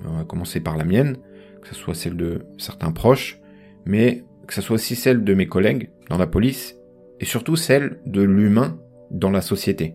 on 0.04 0.18
va 0.18 0.24
commencer 0.24 0.60
par 0.60 0.76
la 0.76 0.84
mienne, 0.84 1.16
que 1.62 1.68
ça 1.68 1.74
soit 1.74 1.94
celle 1.94 2.16
de 2.16 2.46
certains 2.58 2.92
proches, 2.92 3.40
mais 3.84 4.24
que 4.46 4.54
ça 4.54 4.60
soit 4.60 4.74
aussi 4.74 4.96
celle 4.96 5.24
de 5.24 5.34
mes 5.34 5.46
collègues 5.46 5.90
dans 6.10 6.18
la 6.18 6.26
police, 6.26 6.76
et 7.20 7.24
surtout 7.24 7.56
celle 7.56 8.00
de 8.04 8.22
l'humain 8.22 8.78
dans 9.10 9.30
la 9.30 9.40
société. 9.40 9.94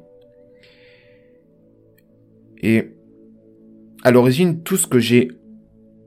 Et 2.60 2.96
à 4.04 4.12
l'origine, 4.12 4.64
tout 4.64 4.78
ce 4.78 4.88
que 4.88 5.00
j'ai 5.00 5.30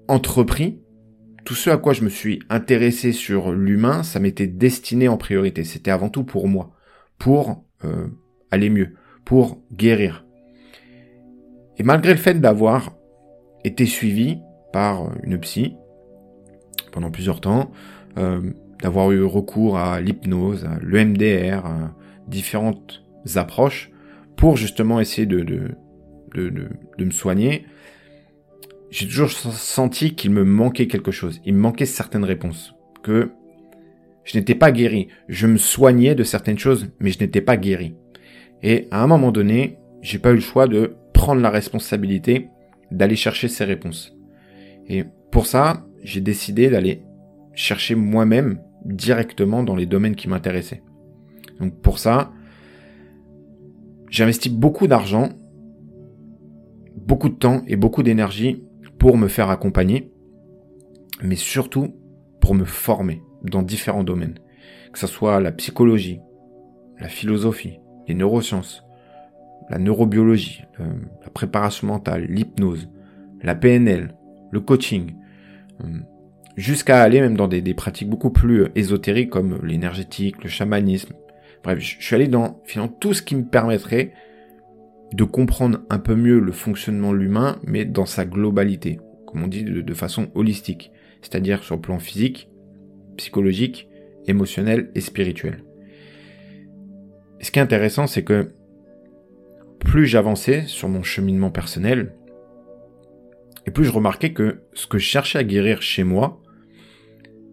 entrepris, 0.09 0.81
tout 1.45 1.55
ce 1.55 1.71
à 1.71 1.77
quoi 1.77 1.93
je 1.93 2.05
me 2.05 2.09
suis 2.09 2.41
intéressé 2.51 3.13
sur 3.13 3.53
l'humain, 3.53 4.03
ça 4.03 4.21
m'était 4.21 4.47
destiné 4.47 5.09
en 5.09 5.17
priorité. 5.17 5.65
C'était 5.65 5.91
avant 5.91 6.09
tout 6.09 6.25
pour 6.25 6.49
moi, 6.49 6.73
pour 7.19 7.65
euh, 7.85 8.07
aller 8.51 8.71
mieux, 8.71 8.95
pour 9.25 9.63
guérir. 9.73 10.25
Et 11.79 11.83
malgré 11.83 12.13
le 12.13 12.19
fait 12.19 12.41
d'avoir 12.41 12.93
été 13.65 13.87
suivi 13.87 14.39
par 14.73 15.11
une 15.23 15.39
psy 15.39 15.75
pendant 16.93 17.11
plusieurs 17.11 17.41
temps, 17.41 17.73
euh, 18.19 18.53
d'avoir 18.83 19.11
eu 19.13 19.23
recours 19.25 19.79
à 19.79 20.01
l'hypnose, 20.01 20.65
à 20.65 20.79
l'EMDR, 20.83 21.65
à 21.65 21.95
différentes 22.27 23.05
approches 23.37 23.91
pour 24.37 24.57
justement 24.57 25.01
essayer 25.01 25.27
de, 25.27 25.41
de, 25.41 25.71
de, 26.35 26.69
me 26.99 27.11
soigner, 27.11 27.67
j'ai 28.91 29.07
toujours 29.07 29.31
senti 29.31 30.15
qu'il 30.15 30.31
me 30.31 30.45
manquait 30.45 30.87
quelque 30.87 31.11
chose. 31.11 31.41
Il 31.45 31.55
me 31.55 31.61
manquait 31.61 31.87
certaines 31.87 32.25
réponses. 32.25 32.75
Que 33.03 33.31
je 34.25 34.39
n'étais 34.39 34.55
pas 34.55 34.71
guéri. 34.71 35.09
Je 35.29 35.47
me 35.47 35.59
soignais 35.59 36.15
de 36.15 36.23
certaines 36.23 36.59
choses, 36.59 36.89
mais 37.01 37.11
je 37.11 37.19
n'étais 37.19 37.41
pas 37.41 37.57
guéri. 37.57 37.95
Et 38.63 38.87
à 38.91 39.03
un 39.03 39.07
moment 39.07 39.33
donné, 39.33 39.79
j'ai 40.03 40.19
pas 40.19 40.31
eu 40.31 40.37
le 40.37 40.41
choix 40.41 40.69
de 40.69 40.95
prendre 41.13 41.41
la 41.41 41.51
responsabilité 41.51 42.49
d'aller 42.91 43.17
chercher 43.17 43.49
ces 43.49 43.65
réponses. 43.65 44.15
Et 44.89 45.05
pour 45.31 45.47
ça, 45.47 45.87
j'ai 46.03 46.21
décidé 46.21 46.69
d'aller 46.69 47.03
chercher 47.55 47.95
moi-même 47.95 48.61
directement 48.85 49.63
dans 49.63 49.77
les 49.77 49.87
domaines 49.87 50.17
qui 50.17 50.29
m'intéressaient. 50.29 50.83
Donc 51.61 51.81
pour 51.81 51.99
ça, 51.99 52.33
j'ai 54.11 54.25
investi 54.25 54.51
beaucoup 54.51 54.87
d'argent, 54.87 55.31
beaucoup 57.07 57.29
de 57.29 57.35
temps 57.35 57.63
et 57.67 57.77
beaucoup 57.77 58.03
d'énergie 58.03 58.65
pour 58.99 59.17
me 59.17 59.29
faire 59.29 59.51
accompagner, 59.51 60.13
mais 61.23 61.37
surtout 61.37 61.95
pour 62.41 62.55
me 62.55 62.65
former 62.65 63.23
dans 63.43 63.63
différents 63.63 64.05
domaines, 64.05 64.39
que 64.93 64.99
ce 64.99 65.07
soit 65.07 65.41
la 65.41 65.53
psychologie, 65.53 66.21
la 67.01 67.09
philosophie, 67.09 67.81
les 68.07 68.15
neurosciences, 68.15 68.85
la 69.71 69.79
neurobiologie, 69.79 70.63
la 70.79 71.31
préparation 71.31 71.87
mentale, 71.87 72.27
l'hypnose, 72.29 72.89
la 73.43 73.55
PNL, 73.55 74.15
le 74.51 74.61
coaching, 74.61 75.15
euh, 75.83 75.99
jusqu'à 76.57 77.03
aller 77.03 77.21
même 77.21 77.37
dans 77.37 77.49
des, 77.49 77.63
des, 77.63 77.75
pratiques 77.75 78.09
beaucoup 78.09 78.31
plus 78.31 78.67
ésotériques 78.75 79.31
comme 79.31 79.65
l'énergétique, 79.65 80.43
le 80.43 80.49
chamanisme. 80.49 81.15
Bref, 81.65 81.79
je 81.79 82.01
suis 82.01 82.15
allé 82.15 82.29
dans 82.29 82.61
finalement 82.65 82.93
tout 83.01 83.15
ce 83.15 83.23
qui 83.23 83.35
me 83.35 83.45
permettrait 83.45 84.13
de 85.15 85.25
comprendre 85.25 85.81
un 85.91 85.99
peu 85.99 86.15
mieux 86.15 86.39
le 86.39 86.53
fonctionnement 86.53 87.13
de 87.13 87.19
l'humain, 87.19 87.59
mais 87.65 87.85
dans 87.85 88.07
sa 88.07 88.25
globalité, 88.25 88.99
comme 89.27 89.43
on 89.43 89.49
dit, 89.49 89.65
de, 89.65 89.95
façon 89.95 90.31
holistique, 90.35 90.91
c'est-à-dire 91.21 91.63
sur 91.63 91.77
le 91.77 91.81
plan 91.81 91.99
physique, 91.99 92.49
psychologique, 93.17 93.89
émotionnel 94.27 94.91
et 94.95 95.01
spirituel. 95.01 95.65
ce 97.41 97.51
qui 97.51 97.59
est 97.59 97.63
intéressant, 97.63 98.07
c'est 98.07 98.23
que 98.23 98.53
plus 99.81 100.07
j'avançais 100.07 100.65
sur 100.67 100.89
mon 100.89 101.03
cheminement 101.03 101.51
personnel, 101.51 102.15
et 103.67 103.71
plus 103.71 103.85
je 103.85 103.93
remarquais 103.93 104.33
que 104.33 104.63
ce 104.73 104.87
que 104.87 104.99
je 104.99 105.05
cherchais 105.05 105.39
à 105.39 105.45
guérir 105.45 105.83
chez 105.83 106.05
moi, 106.05 106.41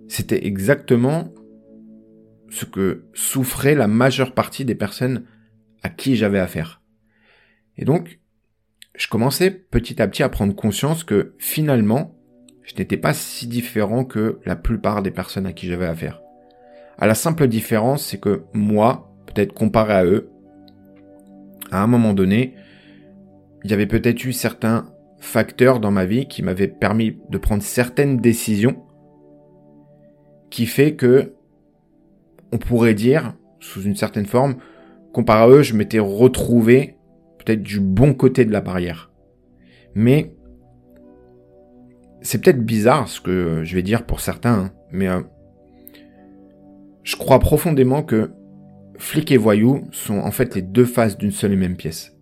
c'était 0.08 0.46
exactement 0.46 1.34
ce 2.50 2.66
que 2.66 3.04
souffrait 3.14 3.76
la 3.76 3.88
majeure 3.88 4.34
partie 4.34 4.66
des 4.66 4.76
personnes 4.76 5.26
à 5.84 5.90
qui 5.90 6.16
j'avais 6.16 6.40
affaire. 6.40 6.79
Et 7.80 7.86
donc, 7.86 8.20
je 8.96 9.08
commençais 9.08 9.50
petit 9.50 10.02
à 10.02 10.08
petit 10.08 10.22
à 10.22 10.30
prendre 10.30 10.54
conscience 10.54 11.06
que 11.06 11.34
finalement, 11.40 12.14
je 12.64 12.76
n'étais 12.76 12.98
pas 12.98 13.14
si 13.14 13.48
différent 13.48 14.04
que 14.04 14.40
la 14.46 14.58
plupart 14.58 15.02
des 15.02 15.12
personnes 15.12 15.46
à 15.46 15.54
qui 15.54 15.66
j'avais 15.66 15.86
affaire. 15.86 16.22
À 16.98 17.08
la 17.08 17.16
simple 17.16 17.48
différence, 17.48 18.04
c'est 18.06 18.20
que 18.20 18.44
moi, 18.54 19.16
peut-être 19.28 19.54
comparé 19.54 19.94
à 19.94 20.04
eux, 20.04 20.30
à 21.72 21.82
un 21.82 21.88
moment 21.88 22.14
donné, 22.14 22.54
il 23.64 23.72
y 23.72 23.74
avait 23.74 23.88
peut-être 23.88 24.26
eu 24.26 24.34
certains 24.34 24.94
facteurs 25.20 25.80
dans 25.80 25.92
ma 25.92 26.06
vie 26.06 26.28
qui 26.28 26.44
m'avaient 26.44 26.68
permis 26.68 27.18
de 27.30 27.38
prendre 27.38 27.64
certaines 27.64 28.18
décisions 28.18 28.84
qui 30.50 30.66
fait 30.66 30.96
que 30.96 31.36
on 32.52 32.58
pourrait 32.58 32.94
dire, 32.94 33.36
sous 33.62 33.84
une 33.84 33.96
certaine 33.96 34.26
forme, 34.26 34.56
comparé 35.14 35.44
à 35.44 35.48
eux, 35.48 35.62
je 35.62 35.76
m'étais 35.76 36.00
retrouvé 36.00 36.99
peut-être 37.40 37.64
du 37.64 37.80
bon 37.80 38.14
côté 38.14 38.46
de 38.46 38.52
la 38.52 38.62
barrière. 38.62 39.12
Mais 39.96 40.36
c'est 42.22 42.42
peut-être 42.42 42.64
bizarre 42.64 43.08
ce 43.08 43.22
que 43.22 43.64
je 43.64 43.76
vais 43.76 43.82
dire 43.82 44.06
pour 44.06 44.20
certains, 44.20 44.54
hein, 44.54 44.72
mais 44.92 45.08
euh, 45.08 45.22
je 47.04 47.16
crois 47.16 47.40
profondément 47.40 48.04
que 48.04 48.32
flic 48.98 49.32
et 49.32 49.38
voyou 49.38 49.88
sont 49.92 50.20
en 50.20 50.32
fait 50.32 50.56
les 50.56 50.62
deux 50.62 50.86
faces 50.86 51.18
d'une 51.18 51.32
seule 51.32 51.54
et 51.54 51.58
même 51.58 51.78
pièce. 51.78 52.18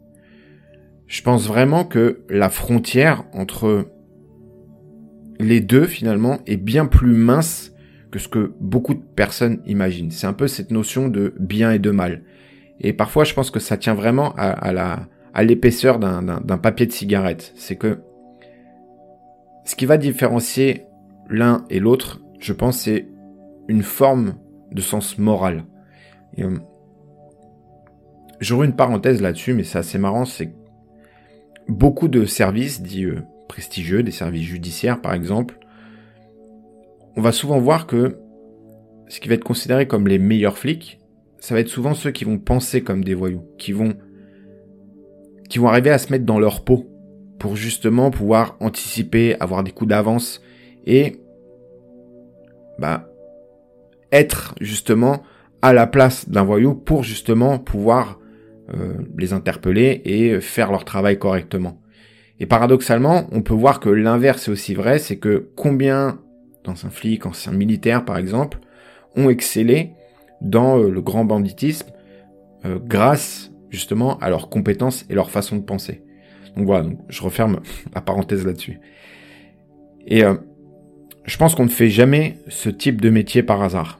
Je 1.07 1.21
pense 1.21 1.47
vraiment 1.47 1.85
que 1.85 2.21
la 2.29 2.49
frontière 2.49 3.25
entre 3.33 3.87
les 5.39 5.61
deux 5.61 5.85
finalement 5.85 6.39
est 6.45 6.57
bien 6.57 6.85
plus 6.85 7.15
mince 7.15 7.73
que 8.11 8.19
ce 8.19 8.27
que 8.27 8.53
beaucoup 8.59 8.93
de 8.93 9.03
personnes 9.15 9.61
imaginent. 9.65 10.11
C'est 10.11 10.27
un 10.27 10.33
peu 10.33 10.47
cette 10.47 10.71
notion 10.71 11.07
de 11.07 11.33
bien 11.39 11.71
et 11.71 11.79
de 11.79 11.91
mal. 11.91 12.23
Et 12.79 12.93
parfois, 12.93 13.23
je 13.23 13.33
pense 13.33 13.51
que 13.51 13.59
ça 13.59 13.77
tient 13.77 13.93
vraiment 13.93 14.33
à, 14.35 14.71
la 14.71 15.07
à 15.33 15.43
l'épaisseur 15.43 15.99
d'un 15.99 16.57
papier 16.57 16.85
de 16.85 16.91
cigarette. 16.91 17.53
C'est 17.55 17.75
que 17.75 17.99
ce 19.65 19.75
qui 19.75 19.85
va 19.85 19.97
différencier 19.97 20.85
l'un 21.29 21.65
et 21.69 21.79
l'autre, 21.79 22.21
je 22.39 22.53
pense, 22.53 22.79
c'est 22.79 23.07
une 23.67 23.83
forme 23.83 24.35
de 24.71 24.81
sens 24.81 25.17
moral. 25.17 25.65
Euh, 26.39 26.57
J'aurais 28.39 28.67
une 28.67 28.75
parenthèse 28.75 29.21
là-dessus, 29.21 29.53
mais 29.53 29.63
c'est 29.63 29.79
assez 29.79 29.97
marrant, 29.97 30.25
c'est 30.25 30.53
beaucoup 31.67 32.07
de 32.07 32.25
services 32.25 32.81
dits 32.81 33.05
euh, 33.05 33.21
prestigieux, 33.47 34.03
des 34.03 34.11
services 34.11 34.45
judiciaires 34.45 35.01
par 35.01 35.13
exemple, 35.13 35.57
on 37.15 37.21
va 37.21 37.31
souvent 37.31 37.59
voir 37.59 37.87
que 37.87 38.19
ce 39.07 39.19
qui 39.19 39.27
va 39.27 39.33
être 39.33 39.43
considéré 39.43 39.87
comme 39.87 40.07
les 40.07 40.19
meilleurs 40.19 40.57
flics, 40.57 40.99
ça 41.39 41.53
va 41.53 41.61
être 41.61 41.67
souvent 41.67 41.93
ceux 41.93 42.11
qui 42.11 42.25
vont 42.25 42.39
penser 42.39 42.81
comme 42.81 43.03
des 43.03 43.13
voyous, 43.13 43.43
qui 43.57 43.71
vont 43.71 43.95
qui 45.49 45.59
vont 45.59 45.69
arriver 45.69 45.91
à 45.91 45.97
se 45.97 46.11
mettre 46.11 46.25
dans 46.25 46.39
leur 46.39 46.63
peau 46.63 46.85
pour 47.39 47.55
justement 47.55 48.11
pouvoir 48.11 48.57
anticiper, 48.59 49.35
avoir 49.39 49.63
des 49.63 49.71
coups 49.71 49.89
d'avance 49.89 50.41
et 50.85 51.21
bah 52.79 53.09
être 54.11 54.55
justement 54.61 55.23
à 55.61 55.73
la 55.73 55.87
place 55.87 56.29
d'un 56.29 56.43
voyou 56.43 56.75
pour 56.75 57.03
justement 57.03 57.59
pouvoir 57.59 58.19
euh, 58.73 58.93
les 59.17 59.33
interpeller 59.33 60.01
et 60.05 60.39
faire 60.41 60.71
leur 60.71 60.85
travail 60.85 61.17
correctement. 61.17 61.81
Et 62.39 62.45
paradoxalement, 62.45 63.27
on 63.31 63.41
peut 63.41 63.53
voir 63.53 63.79
que 63.79 63.89
l'inverse 63.89 64.47
est 64.47 64.51
aussi 64.51 64.75
vrai, 64.75 64.99
c'est 64.99 65.17
que 65.17 65.49
combien 65.55 66.19
d'anciens 66.63 66.89
flics, 66.89 67.25
anciens 67.25 67.53
militaires 67.53 68.05
par 68.05 68.17
exemple, 68.17 68.59
ont 69.15 69.29
excellé 69.29 69.93
dans 70.41 70.79
euh, 70.79 70.89
le 70.89 71.01
grand 71.01 71.25
banditisme 71.25 71.89
euh, 72.65 72.79
grâce 72.81 73.51
justement 73.69 74.17
à 74.19 74.29
leurs 74.29 74.49
compétences 74.49 75.05
et 75.09 75.13
leur 75.13 75.29
façon 75.29 75.57
de 75.57 75.61
penser. 75.61 76.03
Donc 76.55 76.65
voilà, 76.65 76.87
je 77.09 77.21
referme 77.21 77.61
la 77.95 78.01
parenthèse 78.01 78.45
là-dessus. 78.45 78.79
Et 80.07 80.23
euh, 80.23 80.35
je 81.25 81.37
pense 81.37 81.53
qu'on 81.53 81.65
ne 81.65 81.69
fait 81.69 81.89
jamais 81.89 82.37
ce 82.47 82.69
type 82.69 83.01
de 83.01 83.09
métier 83.09 83.43
par 83.43 83.61
hasard. 83.61 83.99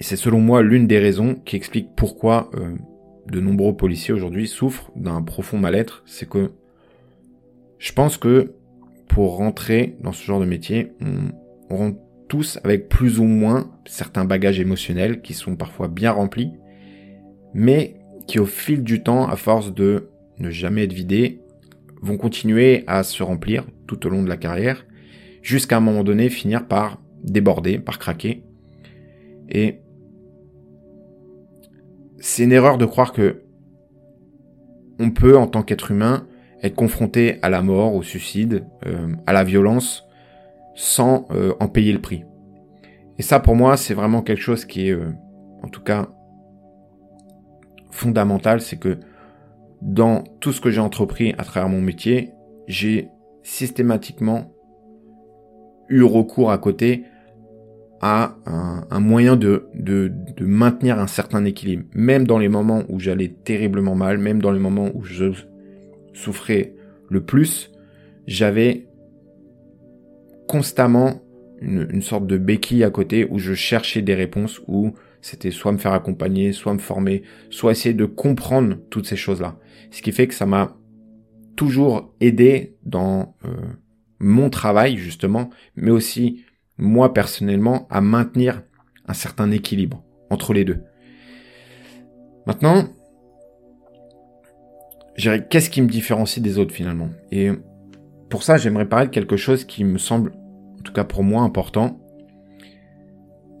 Et 0.00 0.02
c'est 0.02 0.16
selon 0.16 0.40
moi 0.40 0.62
l'une 0.62 0.86
des 0.86 0.98
raisons 0.98 1.36
qui 1.44 1.56
explique 1.56 1.90
pourquoi 1.96 2.50
euh, 2.54 2.74
de 3.30 3.40
nombreux 3.40 3.76
policiers 3.76 4.12
aujourd'hui 4.12 4.48
souffrent 4.48 4.90
d'un 4.96 5.22
profond 5.22 5.56
mal-être, 5.56 6.02
c'est 6.04 6.28
que 6.28 6.50
je 7.78 7.92
pense 7.92 8.16
que 8.16 8.54
pour 9.08 9.36
rentrer 9.36 9.96
dans 10.00 10.12
ce 10.12 10.24
genre 10.24 10.40
de 10.40 10.46
métier, 10.46 10.92
on, 11.00 11.76
rentre 11.76 11.98
avec 12.64 12.88
plus 12.88 13.18
ou 13.18 13.24
moins 13.24 13.70
certains 13.86 14.24
bagages 14.24 14.60
émotionnels 14.60 15.22
qui 15.22 15.34
sont 15.34 15.56
parfois 15.56 15.88
bien 15.88 16.12
remplis, 16.12 16.52
mais 17.52 17.96
qui 18.26 18.38
au 18.38 18.46
fil 18.46 18.82
du 18.82 19.02
temps, 19.02 19.28
à 19.28 19.36
force 19.36 19.72
de 19.74 20.08
ne 20.38 20.50
jamais 20.50 20.84
être 20.84 20.92
vidés, 20.92 21.40
vont 22.02 22.16
continuer 22.16 22.84
à 22.86 23.02
se 23.02 23.22
remplir 23.22 23.64
tout 23.86 24.06
au 24.06 24.10
long 24.10 24.22
de 24.22 24.28
la 24.28 24.36
carrière, 24.36 24.84
jusqu'à 25.42 25.76
un 25.76 25.80
moment 25.80 26.04
donné 26.04 26.28
finir 26.28 26.66
par 26.66 27.00
déborder, 27.22 27.78
par 27.78 27.98
craquer. 27.98 28.42
Et 29.48 29.80
c'est 32.18 32.44
une 32.44 32.52
erreur 32.52 32.78
de 32.78 32.86
croire 32.86 33.12
que 33.12 33.42
on 34.98 35.10
peut, 35.10 35.36
en 35.36 35.46
tant 35.46 35.62
qu'être 35.62 35.90
humain, 35.90 36.26
être 36.62 36.74
confronté 36.74 37.38
à 37.42 37.50
la 37.50 37.62
mort, 37.62 37.94
au 37.94 38.02
suicide, 38.02 38.64
euh, 38.86 39.08
à 39.26 39.32
la 39.32 39.44
violence, 39.44 40.03
sans 40.74 41.26
euh, 41.30 41.54
en 41.60 41.68
payer 41.68 41.92
le 41.92 42.00
prix. 42.00 42.24
Et 43.18 43.22
ça, 43.22 43.40
pour 43.40 43.54
moi, 43.54 43.76
c'est 43.76 43.94
vraiment 43.94 44.22
quelque 44.22 44.42
chose 44.42 44.64
qui 44.64 44.88
est, 44.88 44.92
euh, 44.92 45.12
en 45.62 45.68
tout 45.68 45.82
cas, 45.82 46.08
fondamental, 47.90 48.60
c'est 48.60 48.76
que 48.76 48.98
dans 49.80 50.24
tout 50.40 50.52
ce 50.52 50.60
que 50.60 50.70
j'ai 50.70 50.80
entrepris 50.80 51.34
à 51.38 51.44
travers 51.44 51.68
mon 51.68 51.80
métier, 51.80 52.32
j'ai 52.66 53.08
systématiquement 53.42 54.52
eu 55.88 56.02
recours 56.02 56.50
à 56.50 56.58
côté 56.58 57.04
à 58.00 58.36
un, 58.44 59.00
moyen 59.00 59.36
de, 59.36 59.68
de, 59.74 60.12
de, 60.36 60.44
maintenir 60.44 60.98
un 60.98 61.06
certain 61.06 61.44
équilibre. 61.44 61.84
Même 61.94 62.26
dans 62.26 62.38
les 62.38 62.48
moments 62.48 62.82
où 62.90 63.00
j'allais 63.00 63.28
terriblement 63.28 63.94
mal, 63.94 64.18
même 64.18 64.42
dans 64.42 64.50
les 64.50 64.58
moments 64.58 64.90
où 64.92 65.04
je 65.04 65.32
souffrais 66.12 66.74
le 67.08 67.22
plus, 67.22 67.72
j'avais 68.26 68.88
constamment 70.46 71.20
une, 71.60 72.02
sorte 72.02 72.26
de 72.26 72.36
béquille 72.36 72.84
à 72.84 72.90
côté 72.90 73.26
où 73.30 73.38
je 73.38 73.54
cherchais 73.54 74.02
des 74.02 74.14
réponses, 74.14 74.60
où 74.66 74.92
c'était 75.22 75.50
soit 75.50 75.72
me 75.72 75.78
faire 75.78 75.92
accompagner, 75.92 76.52
soit 76.52 76.74
me 76.74 76.78
former, 76.78 77.22
soit 77.50 77.72
essayer 77.72 77.94
de 77.94 78.04
comprendre 78.04 78.76
toutes 78.90 79.06
ces 79.06 79.16
choses-là. 79.16 79.56
Ce 79.90 80.02
qui 80.02 80.12
fait 80.12 80.26
que 80.26 80.34
ça 80.34 80.46
m'a 80.46 80.76
toujours 81.56 82.12
aidé 82.20 82.76
dans 82.84 83.34
euh, 83.44 83.54
mon 84.18 84.50
travail 84.50 84.96
justement, 84.96 85.50
mais 85.76 85.90
aussi 85.90 86.44
moi 86.76 87.14
personnellement 87.14 87.86
à 87.90 88.00
maintenir 88.00 88.62
un 89.06 89.14
certain 89.14 89.50
équilibre 89.50 90.02
entre 90.30 90.52
les 90.52 90.64
deux. 90.64 90.80
Maintenant, 92.46 92.88
qu'est-ce 95.16 95.70
qui 95.70 95.80
me 95.80 95.88
différencie 95.88 96.42
des 96.42 96.58
autres 96.58 96.74
finalement? 96.74 97.08
Et 97.30 97.50
pour 98.28 98.42
ça, 98.42 98.56
j'aimerais 98.56 98.88
parler 98.88 99.06
de 99.06 99.12
quelque 99.12 99.36
chose 99.36 99.64
qui 99.64 99.84
me 99.84 99.98
semble, 99.98 100.32
en 100.78 100.82
tout 100.82 100.92
cas 100.92 101.04
pour 101.04 101.22
moi, 101.22 101.42
important, 101.42 102.00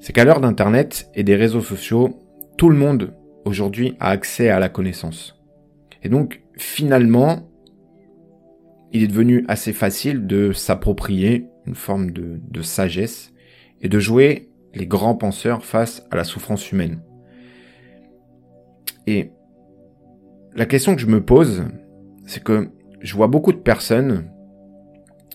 c'est 0.00 0.12
qu'à 0.12 0.24
l'heure 0.24 0.40
d'Internet 0.40 1.10
et 1.14 1.22
des 1.22 1.36
réseaux 1.36 1.60
sociaux, 1.60 2.20
tout 2.58 2.68
le 2.68 2.76
monde 2.76 3.14
aujourd'hui 3.44 3.96
a 4.00 4.10
accès 4.10 4.48
à 4.48 4.58
la 4.58 4.68
connaissance. 4.68 5.40
Et 6.02 6.08
donc, 6.08 6.42
finalement, 6.56 7.48
il 8.92 9.02
est 9.02 9.08
devenu 9.08 9.44
assez 9.48 9.72
facile 9.72 10.26
de 10.26 10.52
s'approprier 10.52 11.48
une 11.66 11.74
forme 11.74 12.10
de, 12.10 12.40
de, 12.48 12.62
sagesse 12.62 13.32
et 13.80 13.88
de 13.88 13.98
jouer 13.98 14.50
les 14.74 14.86
grands 14.86 15.14
penseurs 15.14 15.64
face 15.64 16.06
à 16.10 16.16
la 16.16 16.24
souffrance 16.24 16.70
humaine. 16.70 17.00
Et 19.06 19.32
la 20.54 20.66
question 20.66 20.94
que 20.94 21.00
je 21.00 21.06
me 21.06 21.24
pose, 21.24 21.64
c'est 22.26 22.42
que 22.42 22.68
je 23.00 23.14
vois 23.14 23.28
beaucoup 23.28 23.52
de 23.52 23.58
personnes 23.58 24.30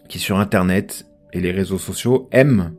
qui 0.09 0.19
sur 0.19 0.39
Internet 0.39 1.05
et 1.31 1.39
les 1.39 1.51
réseaux 1.51 1.77
sociaux 1.77 2.27
aiment 2.31 2.73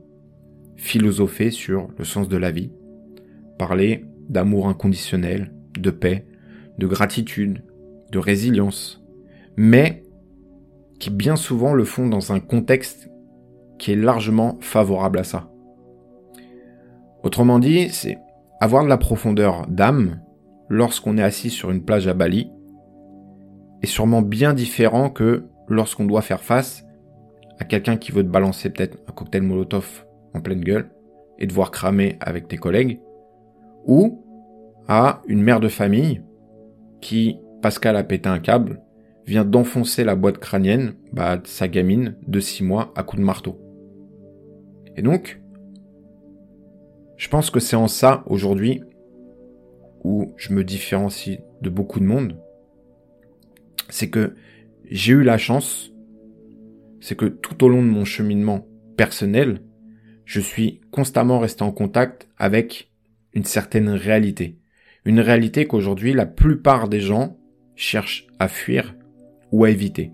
philosopher 0.76 1.50
sur 1.50 1.88
le 1.96 2.04
sens 2.04 2.28
de 2.28 2.36
la 2.36 2.50
vie, 2.50 2.72
parler 3.58 4.04
d'amour 4.28 4.68
inconditionnel, 4.68 5.54
de 5.78 5.90
paix, 5.90 6.26
de 6.78 6.86
gratitude, 6.86 7.62
de 8.10 8.18
résilience, 8.18 9.02
mais 9.56 10.02
qui 10.98 11.10
bien 11.10 11.36
souvent 11.36 11.72
le 11.72 11.84
font 11.84 12.08
dans 12.08 12.32
un 12.32 12.40
contexte 12.40 13.10
qui 13.78 13.92
est 13.92 13.96
largement 13.96 14.58
favorable 14.60 15.20
à 15.20 15.24
ça. 15.24 15.50
Autrement 17.22 17.58
dit, 17.58 17.88
c'est 17.90 18.18
avoir 18.60 18.82
de 18.82 18.88
la 18.88 18.98
profondeur 18.98 19.66
d'âme 19.68 20.20
lorsqu'on 20.68 21.16
est 21.16 21.22
assis 21.22 21.50
sur 21.50 21.70
une 21.70 21.84
plage 21.84 22.08
à 22.08 22.14
Bali 22.14 22.50
est 23.82 23.86
sûrement 23.86 24.22
bien 24.22 24.52
différent 24.52 25.08
que 25.08 25.46
lorsqu'on 25.68 26.04
doit 26.04 26.22
faire 26.22 26.42
face 26.42 26.84
à 27.60 27.64
quelqu'un 27.64 27.96
qui 27.96 28.10
veut 28.10 28.24
te 28.24 28.28
balancer 28.28 28.70
peut-être 28.70 28.98
un 29.06 29.12
cocktail 29.12 29.42
Molotov 29.42 30.06
en 30.34 30.40
pleine 30.40 30.62
gueule 30.62 30.90
et 31.38 31.46
devoir 31.46 31.70
cramer 31.70 32.16
avec 32.20 32.48
tes 32.48 32.56
collègues, 32.56 33.00
ou 33.86 34.24
à 34.88 35.22
une 35.26 35.42
mère 35.42 35.60
de 35.60 35.68
famille 35.68 36.22
qui, 37.00 37.38
parce 37.62 37.78
qu'elle 37.78 37.96
a 37.96 38.04
pété 38.04 38.28
un 38.28 38.38
câble, 38.38 38.82
vient 39.26 39.44
d'enfoncer 39.44 40.04
la 40.04 40.16
boîte 40.16 40.38
crânienne 40.38 40.94
bah, 41.12 41.36
de 41.36 41.46
sa 41.46 41.68
gamine 41.68 42.16
de 42.26 42.40
6 42.40 42.64
mois 42.64 42.92
à 42.96 43.02
coup 43.02 43.16
de 43.16 43.22
marteau. 43.22 43.60
Et 44.96 45.02
donc, 45.02 45.40
je 47.16 47.28
pense 47.28 47.50
que 47.50 47.60
c'est 47.60 47.76
en 47.76 47.88
ça 47.88 48.24
aujourd'hui 48.26 48.82
où 50.02 50.32
je 50.36 50.52
me 50.52 50.64
différencie 50.64 51.40
de 51.60 51.70
beaucoup 51.70 52.00
de 52.00 52.06
monde. 52.06 52.36
C'est 53.90 54.08
que 54.08 54.34
j'ai 54.90 55.12
eu 55.12 55.22
la 55.22 55.38
chance, 55.38 55.89
c'est 57.00 57.16
que 57.16 57.26
tout 57.26 57.64
au 57.64 57.68
long 57.68 57.82
de 57.82 57.88
mon 57.88 58.04
cheminement 58.04 58.66
personnel, 58.96 59.62
je 60.24 60.40
suis 60.40 60.80
constamment 60.90 61.38
resté 61.38 61.62
en 61.62 61.72
contact 61.72 62.28
avec 62.38 62.90
une 63.32 63.44
certaine 63.44 63.88
réalité. 63.88 64.58
Une 65.04 65.20
réalité 65.20 65.66
qu'aujourd'hui 65.66 66.12
la 66.12 66.26
plupart 66.26 66.88
des 66.88 67.00
gens 67.00 67.38
cherchent 67.74 68.26
à 68.38 68.48
fuir 68.48 68.94
ou 69.50 69.64
à 69.64 69.70
éviter. 69.70 70.12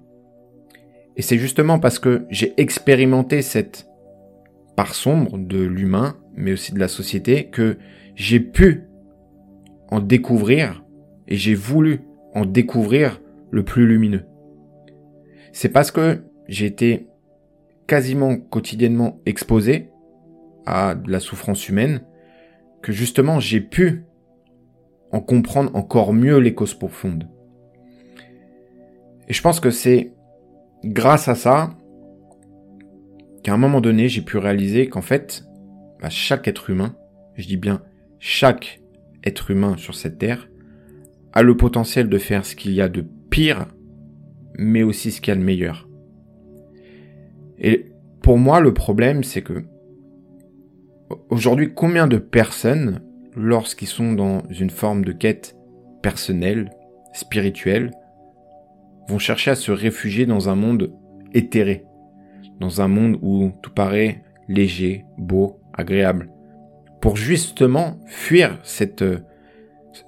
Et 1.16 1.22
c'est 1.22 1.38
justement 1.38 1.79
parce 1.79 1.99
que 1.99 2.27
j'ai 2.31 2.55
expérimenté 2.59 3.42
cette 3.42 3.88
part 4.77 4.94
sombre 4.94 5.38
de 5.38 5.62
l'humain, 5.62 6.16
mais 6.35 6.53
aussi 6.53 6.72
de 6.72 6.79
la 6.79 6.88
société, 6.88 7.49
que 7.49 7.79
j'ai 8.14 8.40
pu 8.40 8.85
en 9.90 10.01
découvrir 10.01 10.85
et 11.27 11.37
j'ai 11.37 11.55
voulu 11.55 12.01
en 12.35 12.44
découvrir 12.44 13.20
le 13.51 13.64
plus 13.64 13.87
lumineux. 13.87 14.25
C'est 15.53 15.70
parce 15.70 15.90
que 15.90 16.22
j'ai 16.49 16.67
été 16.67 17.09
quasiment 17.87 18.37
quotidiennement 18.37 19.21
exposé 19.27 19.91
à 20.67 20.95
de 20.95 21.11
la 21.11 21.21
souffrance 21.21 21.69
humaine, 21.69 22.03
que 22.83 22.93
justement 22.93 23.41
j'ai 23.41 23.61
pu 23.61 24.05
en 25.13 25.21
comprendre 25.21 25.75
encore 25.75 26.13
mieux 26.13 26.39
les 26.39 26.55
causes 26.55 26.75
profondes. 26.75 27.29
Et 29.29 29.33
je 29.33 29.43
pense 29.43 29.61
que 29.61 29.71
c'est 29.71 30.13
grâce 30.85 31.29
à 31.29 31.35
ça 31.35 31.71
qu'à 33.43 33.55
un 33.55 33.59
moment 33.59 33.81
donné, 33.81 34.09
j'ai 34.09 34.23
pu 34.23 34.39
réaliser 34.39 34.89
qu'en 34.89 35.03
fait, 35.03 35.45
bah, 36.01 36.11
chaque 36.11 36.49
être 36.49 36.71
humain, 36.71 36.97
je 37.35 37.47
dis 37.47 37.57
bien 37.57 37.83
chaque 38.19 38.81
être 39.25 39.51
humain 39.51 39.77
sur 39.77 39.95
cette 39.95 40.19
terre, 40.19 40.49
a 41.33 41.43
le 41.43 41.57
potentiel 41.57 42.09
de 42.09 42.19
faire 42.19 42.47
ce 42.47 42.57
qu'il 42.57 42.73
y 42.73 42.81
a 42.81 42.89
de 42.89 43.05
pire, 43.31 43.67
mais 44.59 44.83
aussi 44.83 45.13
ce 45.13 45.21
qu'il 45.21 45.33
y 45.33 45.37
a 45.37 45.39
de 45.39 45.45
meilleur. 45.45 45.86
Et 47.59 47.92
pour 48.23 48.38
moi, 48.38 48.61
le 48.61 48.75
problème, 48.75 49.25
c'est 49.25 49.42
que 49.42 49.64
Aujourd'hui, 51.31 51.73
combien 51.73 52.09
de 52.09 52.19
personnes, 52.19 53.01
lorsqu'ils 53.37 53.88
sont 53.88 54.12
dans 54.12 54.42
une 54.51 54.71
forme 54.71 55.05
de 55.05 55.12
quête 55.12 55.57
personnelle, 56.03 56.71
spirituelle, 57.12 57.92
vont 59.09 59.19
chercher 59.19 59.53
à 59.53 59.55
se 59.55 59.71
réfugier 59.71 60.27
dans 60.27 60.49
un 60.49 60.57
monde 60.57 60.92
éthéré, 61.33 61.85
dans 62.59 62.81
un 62.81 62.88
monde 62.88 63.19
où 63.23 63.53
tout 63.62 63.71
paraît 63.71 64.25
léger, 64.49 65.05
beau, 65.16 65.61
agréable, 65.73 66.31
pour 67.01 67.16
justement 67.16 68.01
fuir 68.07 68.59
cette, 68.64 69.05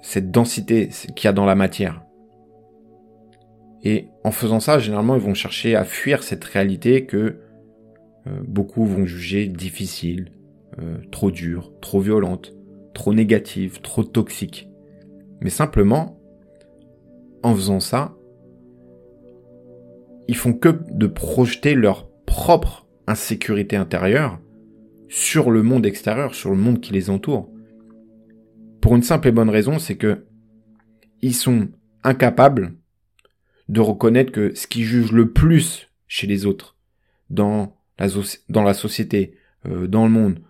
cette 0.02 0.32
densité 0.32 0.88
qu'il 1.14 1.26
y 1.26 1.28
a 1.28 1.32
dans 1.32 1.46
la 1.46 1.54
matière. 1.54 2.02
Et 3.88 4.08
en 4.22 4.32
faisant 4.32 4.60
ça, 4.60 4.78
généralement, 4.78 5.16
ils 5.16 5.22
vont 5.22 5.32
chercher 5.32 5.74
à 5.74 5.82
fuir 5.82 6.22
cette 6.22 6.44
réalité 6.44 7.06
que 7.06 7.38
euh, 8.26 8.40
beaucoup 8.46 8.84
vont 8.84 9.06
juger 9.06 9.46
difficile, 9.46 10.30
euh, 10.78 10.98
trop 11.10 11.30
dure, 11.30 11.72
trop 11.80 11.98
violente, 11.98 12.52
trop 12.92 13.14
négative, 13.14 13.80
trop 13.80 14.04
toxique. 14.04 14.68
Mais 15.40 15.48
simplement, 15.48 16.20
en 17.42 17.54
faisant 17.54 17.80
ça, 17.80 18.14
ils 20.28 20.36
font 20.36 20.52
que 20.52 20.68
de 20.90 21.06
projeter 21.06 21.74
leur 21.74 22.10
propre 22.26 22.86
insécurité 23.06 23.76
intérieure 23.76 24.38
sur 25.08 25.50
le 25.50 25.62
monde 25.62 25.86
extérieur, 25.86 26.34
sur 26.34 26.50
le 26.50 26.58
monde 26.58 26.82
qui 26.82 26.92
les 26.92 27.08
entoure. 27.08 27.48
Pour 28.82 28.96
une 28.96 29.02
simple 29.02 29.28
et 29.28 29.32
bonne 29.32 29.48
raison, 29.48 29.78
c'est 29.78 29.96
que 29.96 30.26
ils 31.22 31.34
sont 31.34 31.68
incapables 32.04 32.74
de 33.68 33.80
reconnaître 33.80 34.32
que 34.32 34.54
ce 34.54 34.66
qui 34.66 34.84
juge 34.84 35.12
le 35.12 35.32
plus 35.32 35.88
chez 36.06 36.26
les 36.26 36.46
autres, 36.46 36.76
dans 37.30 37.76
la, 37.98 38.74
société, 38.74 39.38
euh, 39.66 39.86
dans 39.86 40.04
le 40.04 40.10
monde, 40.10 40.42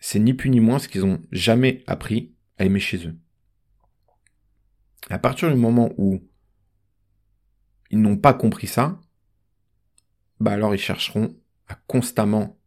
c'est 0.00 0.18
ni 0.18 0.34
plus 0.34 0.50
ni 0.50 0.60
moins 0.60 0.78
ce 0.78 0.88
qu'ils 0.88 1.04
ont 1.04 1.22
jamais 1.30 1.84
appris 1.86 2.34
à 2.58 2.64
aimer 2.64 2.80
chez 2.80 3.06
eux. 3.06 3.16
À 5.10 5.18
partir 5.18 5.48
du 5.50 5.56
moment 5.56 5.92
où 5.96 6.20
ils 7.90 8.00
n'ont 8.00 8.16
pas 8.16 8.34
compris 8.34 8.66
ça, 8.66 9.00
bah 10.40 10.52
alors 10.52 10.74
ils 10.74 10.80
chercheront 10.80 11.36
à 11.68 11.74
constamment 11.86 12.58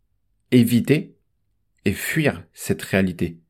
éviter 0.52 1.17
et 1.84 1.91
fuir 1.91 2.45
cette 2.54 2.82
réalité. 2.82 3.41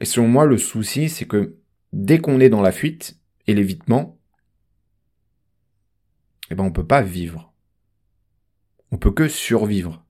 Et 0.00 0.04
selon 0.04 0.28
moi, 0.28 0.46
le 0.46 0.58
souci, 0.58 1.08
c'est 1.08 1.26
que 1.26 1.58
dès 1.92 2.18
qu'on 2.18 2.40
est 2.40 2.48
dans 2.48 2.62
la 2.62 2.72
fuite 2.72 3.19
l'évitement, 3.54 4.18
eh 6.50 6.54
ben 6.54 6.64
on 6.64 6.72
peut 6.72 6.86
pas 6.86 7.02
vivre. 7.02 7.52
On 8.90 8.98
peut 8.98 9.12
que 9.12 9.28
survivre. 9.28 10.04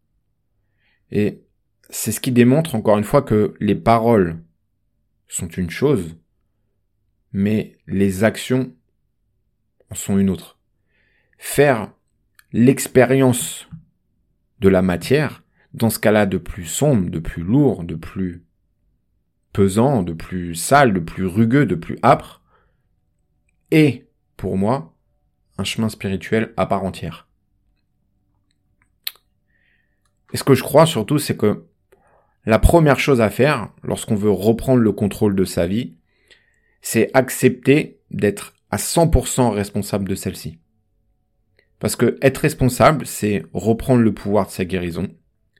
Et 1.10 1.42
c'est 1.90 2.12
ce 2.12 2.20
qui 2.20 2.32
démontre 2.32 2.74
encore 2.74 2.98
une 2.98 3.04
fois 3.04 3.22
que 3.22 3.54
les 3.60 3.74
paroles 3.74 4.42
sont 5.28 5.48
une 5.48 5.70
chose, 5.70 6.16
mais 7.32 7.78
les 7.86 8.24
actions 8.24 8.74
en 9.90 9.94
sont 9.94 10.18
une 10.18 10.30
autre. 10.30 10.58
Faire 11.38 11.92
l'expérience 12.52 13.68
de 14.60 14.68
la 14.68 14.82
matière, 14.82 15.42
dans 15.72 15.90
ce 15.90 15.98
cas-là 15.98 16.26
de 16.26 16.38
plus 16.38 16.64
sombre, 16.64 17.10
de 17.10 17.18
plus 17.18 17.42
lourd, 17.42 17.84
de 17.84 17.94
plus 17.94 18.44
pesant, 19.52 20.02
de 20.02 20.12
plus 20.12 20.54
sale, 20.54 20.92
de 20.92 21.00
plus 21.00 21.26
rugueux, 21.26 21.66
de 21.66 21.74
plus 21.74 21.98
âpre, 22.02 22.39
est, 23.70 24.08
pour 24.36 24.56
moi, 24.56 24.94
un 25.58 25.64
chemin 25.64 25.88
spirituel 25.88 26.52
à 26.56 26.66
part 26.66 26.84
entière. 26.84 27.28
Et 30.32 30.36
ce 30.36 30.44
que 30.44 30.54
je 30.54 30.62
crois 30.62 30.86
surtout, 30.86 31.18
c'est 31.18 31.36
que 31.36 31.66
la 32.46 32.58
première 32.58 32.98
chose 32.98 33.20
à 33.20 33.30
faire 33.30 33.68
lorsqu'on 33.82 34.14
veut 34.14 34.30
reprendre 34.30 34.80
le 34.80 34.92
contrôle 34.92 35.34
de 35.34 35.44
sa 35.44 35.66
vie, 35.66 35.94
c'est 36.80 37.10
accepter 37.14 38.00
d'être 38.10 38.54
à 38.70 38.76
100% 38.76 39.50
responsable 39.50 40.08
de 40.08 40.14
celle-ci. 40.14 40.58
Parce 41.78 41.96
que 41.96 42.18
être 42.22 42.38
responsable, 42.38 43.06
c'est 43.06 43.44
reprendre 43.52 44.02
le 44.02 44.14
pouvoir 44.14 44.46
de 44.46 44.52
sa 44.52 44.64
guérison, 44.64 45.08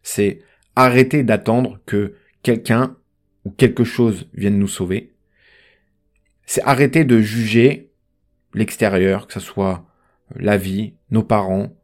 c'est 0.02 0.40
arrêter 0.76 1.22
d'attendre 1.22 1.80
que 1.86 2.14
quelqu'un 2.42 2.96
ou 3.44 3.50
quelque 3.50 3.84
chose 3.84 4.28
vienne 4.32 4.58
nous 4.58 4.68
sauver, 4.68 5.14
c'est 6.46 6.62
arrêter 6.62 7.04
de 7.04 7.20
juger 7.20 7.89
l'extérieur, 8.54 9.26
que 9.26 9.32
ce 9.32 9.40
soit 9.40 9.86
la 10.36 10.56
vie, 10.56 10.94
nos 11.10 11.22
parents, 11.22 11.76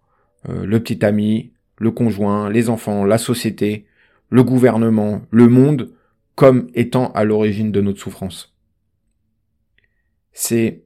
euh, 0.49 0.65
le 0.65 0.81
petit 0.81 1.05
ami, 1.05 1.53
le 1.79 1.91
conjoint, 1.91 2.51
les 2.51 2.69
enfants, 2.69 3.05
la 3.05 3.19
société, 3.19 3.87
le 4.31 4.43
gouvernement, 4.43 5.23
le 5.31 5.49
monde, 5.49 5.93
comme 6.35 6.69
étant 6.75 7.13
à 7.13 7.25
l'origine 7.25 7.73
de 7.73 7.81
notre 7.81 8.01
souffrance. 8.01 8.55
C'est 10.33 10.83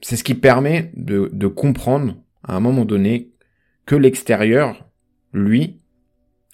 c'est 0.00 0.16
ce 0.16 0.24
qui 0.24 0.34
permet 0.34 0.92
de, 0.96 1.30
de 1.32 1.46
comprendre 1.46 2.16
à 2.42 2.54
un 2.56 2.60
moment 2.60 2.84
donné 2.84 3.32
que 3.86 3.96
l'extérieur, 3.96 4.86
lui, 5.32 5.80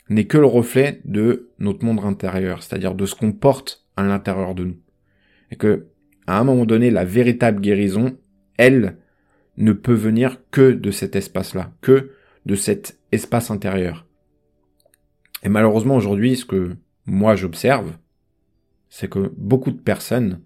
n'est 0.09 0.27
que 0.27 0.39
le 0.39 0.47
reflet 0.47 1.01
de 1.05 1.51
notre 1.59 1.85
monde 1.85 2.01
intérieur, 2.05 2.63
c'est-à-dire 2.63 2.95
de 2.95 3.07
ce 3.07 3.15
qu'on 3.15 3.33
porte 3.33 3.87
à 3.97 4.03
l'intérieur 4.03 4.55
de 4.55 4.65
nous. 4.65 4.79
Et 5.51 5.57
que, 5.57 5.89
à 6.31 6.39
un 6.39 6.45
moment 6.45 6.65
donné, 6.65 6.91
la 6.91 7.05
véritable 7.05 7.61
guérison, 7.61 8.17
elle, 8.57 8.97
ne 9.57 9.73
peut 9.73 9.95
venir 9.95 10.39
que 10.51 10.73
de 10.73 10.91
cet 10.91 11.17
espace-là, 11.17 11.73
que 11.81 12.13
de 12.47 12.55
cet 12.55 12.99
espace 13.13 13.51
intérieur. 13.51 14.07
Et 15.43 15.49
malheureusement 15.49 15.97
aujourd'hui, 15.97 16.37
ce 16.37 16.45
que 16.45 16.77
moi 17.07 17.35
j'observe, 17.35 17.97
c'est 18.89 19.09
que 19.09 19.33
beaucoup 19.37 19.71
de 19.71 19.81
personnes 19.81 20.41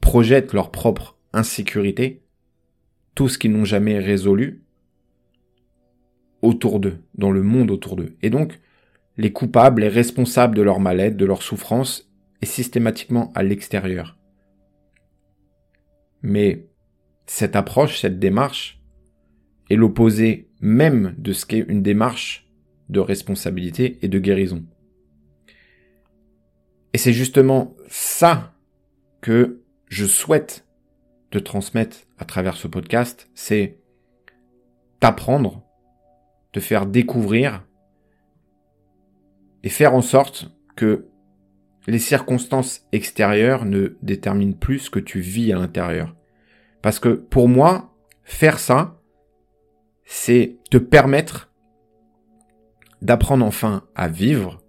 projettent 0.00 0.52
leur 0.52 0.70
propre 0.70 1.18
insécurité, 1.32 2.22
tout 3.14 3.28
ce 3.28 3.38
qu'ils 3.38 3.52
n'ont 3.52 3.64
jamais 3.64 3.98
résolu, 3.98 4.62
autour 6.42 6.80
d'eux, 6.80 6.98
dans 7.14 7.30
le 7.30 7.42
monde 7.42 7.70
autour 7.70 7.96
d'eux. 7.96 8.16
Et 8.22 8.30
donc, 8.30 8.58
les 9.18 9.32
coupables, 9.32 9.82
les 9.82 9.88
responsables 9.88 10.56
de 10.56 10.62
leur 10.62 10.80
mal-être, 10.80 11.16
de 11.16 11.26
leur 11.26 11.42
souffrance, 11.42 12.10
est 12.40 12.46
systématiquement 12.46 13.32
à 13.34 13.42
l'extérieur. 13.42 14.16
Mais 16.22 16.66
cette 17.26 17.56
approche, 17.56 18.00
cette 18.00 18.18
démarche, 18.18 18.80
est 19.70 19.76
l'opposé 19.76 20.48
même 20.60 21.14
de 21.18 21.32
ce 21.32 21.46
qu'est 21.46 21.64
une 21.68 21.82
démarche 21.82 22.48
de 22.88 23.00
responsabilité 23.00 23.98
et 24.02 24.08
de 24.08 24.18
guérison. 24.18 24.64
Et 26.92 26.98
c'est 26.98 27.12
justement 27.12 27.76
ça 27.88 28.52
que 29.20 29.62
je 29.86 30.06
souhaite 30.06 30.66
te 31.30 31.38
transmettre 31.38 31.98
à 32.18 32.24
travers 32.24 32.56
ce 32.56 32.66
podcast, 32.66 33.30
c'est 33.34 33.78
t'apprendre, 34.98 35.62
te 36.52 36.60
faire 36.60 36.86
découvrir 36.86 37.64
et 39.62 39.68
faire 39.68 39.94
en 39.94 40.02
sorte 40.02 40.50
que 40.74 41.06
les 41.86 41.98
circonstances 41.98 42.86
extérieures 42.92 43.64
ne 43.64 43.96
déterminent 44.02 44.54
plus 44.54 44.80
ce 44.80 44.90
que 44.90 44.98
tu 44.98 45.20
vis 45.20 45.52
à 45.52 45.56
l'intérieur. 45.56 46.14
Parce 46.82 46.98
que 46.98 47.08
pour 47.08 47.48
moi, 47.48 47.94
faire 48.24 48.58
ça, 48.58 49.00
c'est 50.04 50.58
te 50.70 50.78
permettre 50.78 51.50
d'apprendre 53.02 53.44
enfin 53.46 53.84
à 53.94 54.08
vivre 54.08 54.62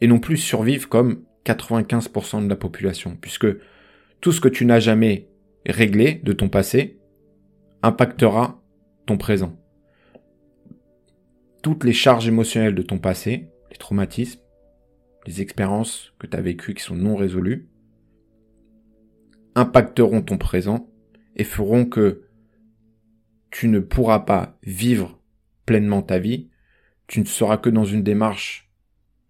et 0.00 0.06
non 0.06 0.18
plus 0.18 0.36
survivre 0.36 0.88
comme 0.88 1.24
95% 1.44 2.44
de 2.44 2.48
la 2.48 2.56
population, 2.56 3.16
puisque 3.20 3.46
tout 4.20 4.32
ce 4.32 4.40
que 4.40 4.48
tu 4.48 4.64
n'as 4.64 4.80
jamais 4.80 5.28
réglé 5.66 6.20
de 6.22 6.32
ton 6.32 6.48
passé 6.48 6.98
impactera 7.82 8.60
ton 9.06 9.16
présent. 9.16 9.56
Toutes 11.62 11.84
les 11.84 11.92
charges 11.92 12.28
émotionnelles 12.28 12.74
de 12.74 12.82
ton 12.82 12.98
passé, 12.98 13.48
les 13.70 13.76
traumatismes, 13.76 14.40
les 15.26 15.40
expériences 15.40 16.12
que 16.18 16.26
tu 16.26 16.36
as 16.36 16.40
vécues 16.40 16.74
qui 16.74 16.82
sont 16.82 16.96
non 16.96 17.16
résolues, 17.16 17.68
impacteront 19.54 20.22
ton 20.22 20.38
présent 20.38 20.88
et 21.34 21.44
feront 21.44 21.84
que 21.84 22.22
tu 23.50 23.68
ne 23.68 23.80
pourras 23.80 24.20
pas 24.20 24.58
vivre 24.62 25.20
pleinement 25.64 26.02
ta 26.02 26.18
vie 26.18 26.48
tu 27.06 27.20
ne 27.20 27.24
seras 27.24 27.56
que 27.56 27.70
dans 27.70 27.84
une 27.84 28.02
démarche 28.02 28.70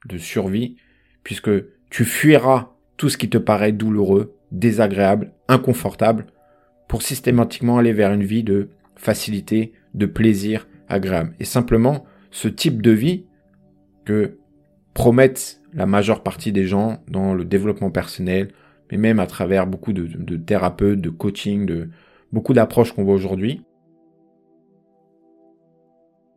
de 0.07 0.19
survie, 0.19 0.77
puisque 1.23 1.51
tu 1.91 2.05
fuiras 2.05 2.73
tout 2.97 3.09
ce 3.09 3.19
qui 3.19 3.29
te 3.29 3.39
paraît 3.39 3.73
douloureux, 3.73 4.35
désagréable, 4.53 5.33
inconfortable, 5.49 6.27
pour 6.89 7.03
systématiquement 7.03 7.79
aller 7.79 7.93
vers 7.93 8.13
une 8.13 8.25
vie 8.25 8.45
de 8.45 8.71
facilité, 8.95 9.73
de 9.95 10.07
plaisir 10.07 10.69
agréable. 10.89 11.35
Et 11.41 11.45
simplement, 11.45 12.07
ce 12.31 12.49
type 12.49 12.81
de 12.81 12.93
vie 12.93 13.27
que 14.05 14.39
promettent 14.95 15.61
la 15.77 15.87
majeure 15.87 16.23
partie 16.23 16.53
des 16.53 16.67
gens 16.67 17.05
dans 17.09 17.35
le 17.35 17.45
développement 17.45 17.91
personnel, 17.91 18.49
mais 18.91 18.97
même 18.97 19.21
à 19.21 19.27
travers 19.27 19.67
beaucoup 19.67 19.93
de, 19.93 20.37
thérapeutes, 20.37 21.03
de 21.03 21.11
coaching, 21.11 21.67
de 21.67 21.91
beaucoup 22.33 22.55
d'approches 22.55 22.93
qu'on 22.93 23.05
voit 23.05 23.15
aujourd'hui, 23.15 23.63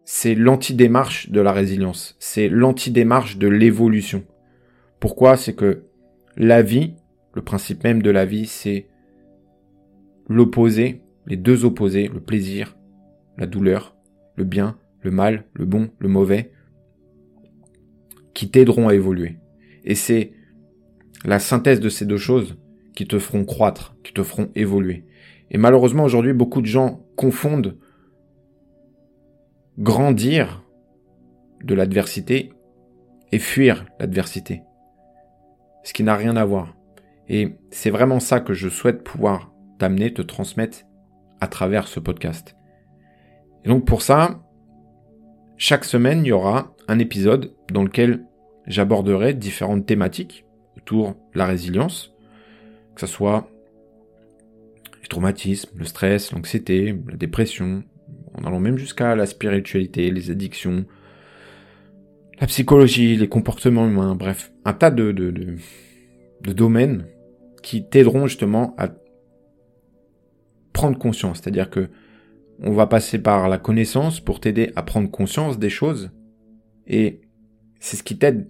c'est 0.04 0.36
l'anti-démarche 0.36 1.30
de 1.30 1.40
la 1.40 1.54
résilience, 1.54 2.18
c'est 2.20 2.50
l'anti-démarche 2.50 3.38
de 3.38 3.48
l'évolution. 3.48 4.26
Pourquoi? 5.00 5.38
C'est 5.38 5.54
que 5.54 5.84
la 6.36 6.62
vie, 6.62 6.96
le 7.34 7.42
principe 7.42 7.84
même 7.84 8.02
de 8.02 8.10
la 8.10 8.26
vie, 8.26 8.46
c'est 8.46 8.88
l'opposé, 10.28 11.02
les 11.28 11.38
deux 11.38 11.64
opposés, 11.64 12.10
le 12.14 12.20
plaisir, 12.20 12.76
la 13.38 13.46
douleur, 13.46 13.96
le 14.36 14.44
bien, 14.44 14.78
le 15.02 15.12
mal, 15.12 15.46
le 15.54 15.66
bon, 15.66 15.90
le 16.00 16.10
mauvais, 16.10 16.52
qui 18.40 18.50
t'aideront 18.50 18.88
à 18.88 18.94
évoluer. 18.94 19.38
Et 19.84 19.96
c'est 19.96 20.32
la 21.26 21.40
synthèse 21.40 21.82
de 21.82 21.90
ces 21.90 22.06
deux 22.06 22.16
choses 22.16 22.58
qui 22.96 23.06
te 23.06 23.20
feront 23.20 23.44
croître, 23.44 23.98
qui 24.02 24.14
te 24.14 24.24
feront 24.24 24.50
évoluer. 24.56 25.04
Et 25.52 25.58
malheureusement 25.58 26.06
aujourd'hui, 26.06 26.32
beaucoup 26.32 26.62
de 26.62 26.66
gens 26.66 27.06
confondent 27.18 27.78
grandir 29.78 30.64
de 31.66 31.76
l'adversité 31.76 32.54
et 33.34 33.40
fuir 33.40 33.86
l'adversité. 34.00 34.62
Ce 35.84 35.92
qui 35.92 36.04
n'a 36.04 36.16
rien 36.16 36.38
à 36.38 36.46
voir. 36.46 36.78
Et 37.28 37.58
c'est 37.72 37.90
vraiment 37.90 38.22
ça 38.22 38.40
que 38.40 38.54
je 38.54 38.70
souhaite 38.70 39.04
pouvoir 39.04 39.52
t'amener, 39.80 40.14
te 40.14 40.22
transmettre 40.22 40.86
à 41.42 41.48
travers 41.48 41.90
ce 41.90 42.00
podcast. 42.00 42.56
Et 43.66 43.68
donc 43.68 43.84
pour 43.84 44.02
ça, 44.02 44.40
chaque 45.58 45.84
semaine, 45.84 46.24
il 46.24 46.30
y 46.30 46.32
aura 46.32 46.74
un 46.88 47.00
épisode 47.00 47.54
dans 47.74 47.84
lequel 47.84 48.24
j'aborderai 48.70 49.34
différentes 49.34 49.86
thématiques 49.86 50.46
autour 50.78 51.10
de 51.34 51.40
la 51.40 51.46
résilience, 51.46 52.14
que 52.96 53.02
ce 53.02 53.08
soit 53.08 53.50
le 55.02 55.08
traumatisme, 55.08 55.72
le 55.76 55.86
stress, 55.86 56.32
l'anxiété, 56.32 56.96
la 57.08 57.18
dépression, 57.18 57.84
en 58.36 58.46
allant 58.46 58.60
même 58.60 58.78
jusqu'à 58.78 59.16
la 59.16 59.26
spiritualité, 59.26 60.12
les 60.12 60.32
addictions, 60.32 60.86
la 62.40 62.48
psychologie, 62.48 63.18
les 63.18 63.28
comportements 63.28 63.88
humains, 63.88 64.16
bref, 64.16 64.54
un 64.64 64.74
tas 64.74 64.92
de, 64.92 65.12
de, 65.12 65.32
de 65.32 66.54
domaines 66.54 67.06
qui 67.64 67.84
t'aideront 67.84 68.28
justement 68.28 68.76
à 68.78 68.90
prendre 70.72 70.98
conscience. 70.98 71.40
C'est-à-dire 71.42 71.70
que 71.70 71.90
on 72.62 72.74
va 72.74 72.88
passer 72.88 73.20
par 73.20 73.50
la 73.50 73.58
connaissance 73.58 74.20
pour 74.20 74.40
t'aider 74.40 74.72
à 74.76 74.84
prendre 74.84 75.10
conscience 75.10 75.60
des 75.60 75.70
choses 75.70 76.12
et 76.88 77.22
c'est 77.80 77.96
ce 77.96 78.04
qui 78.04 78.18
t'aide 78.18 78.50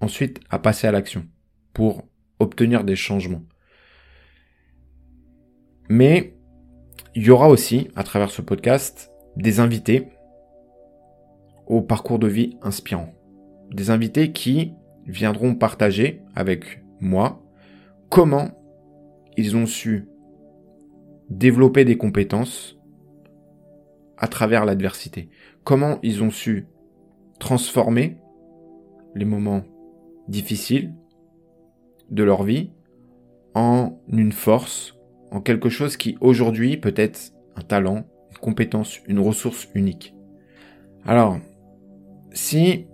ensuite 0.00 0.40
à 0.50 0.58
passer 0.58 0.86
à 0.86 0.92
l'action 0.92 1.26
pour 1.72 2.08
obtenir 2.38 2.84
des 2.84 2.96
changements. 2.96 3.42
Mais 5.88 6.36
il 7.14 7.24
y 7.24 7.30
aura 7.30 7.48
aussi, 7.48 7.88
à 7.96 8.02
travers 8.02 8.30
ce 8.30 8.42
podcast, 8.42 9.10
des 9.36 9.60
invités 9.60 10.08
au 11.66 11.82
parcours 11.82 12.18
de 12.18 12.28
vie 12.28 12.56
inspirant. 12.62 13.14
Des 13.72 13.90
invités 13.90 14.32
qui 14.32 14.72
viendront 15.06 15.54
partager 15.54 16.22
avec 16.34 16.82
moi 17.00 17.42
comment 18.08 18.50
ils 19.36 19.56
ont 19.56 19.66
su 19.66 20.08
développer 21.28 21.84
des 21.84 21.96
compétences 21.96 22.78
à 24.18 24.28
travers 24.28 24.64
l'adversité. 24.64 25.30
Comment 25.64 25.98
ils 26.02 26.22
ont 26.22 26.30
su 26.30 26.66
transformer 27.38 28.18
les 29.14 29.24
moments 29.24 29.64
difficiles 30.30 30.94
de 32.10 32.22
leur 32.22 32.44
vie 32.44 32.70
en 33.54 34.00
une 34.08 34.32
force, 34.32 34.96
en 35.30 35.40
quelque 35.40 35.68
chose 35.68 35.96
qui 35.96 36.16
aujourd'hui 36.20 36.76
peut 36.76 36.94
être 36.96 37.32
un 37.56 37.62
talent, 37.62 38.06
une 38.30 38.38
compétence, 38.38 39.00
une 39.06 39.18
ressource 39.18 39.68
unique. 39.74 40.14
Alors, 41.04 41.38
si 42.32 42.86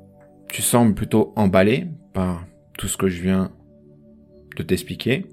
tu 0.49 0.62
sembles 0.62 0.94
plutôt 0.94 1.33
emballé 1.37 1.88
par 2.12 2.46
tout 2.79 2.88
ce 2.88 2.96
que 2.96 3.09
je 3.09 3.22
viens 3.22 3.53
de 4.57 4.62
t'expliquer, 4.62 5.27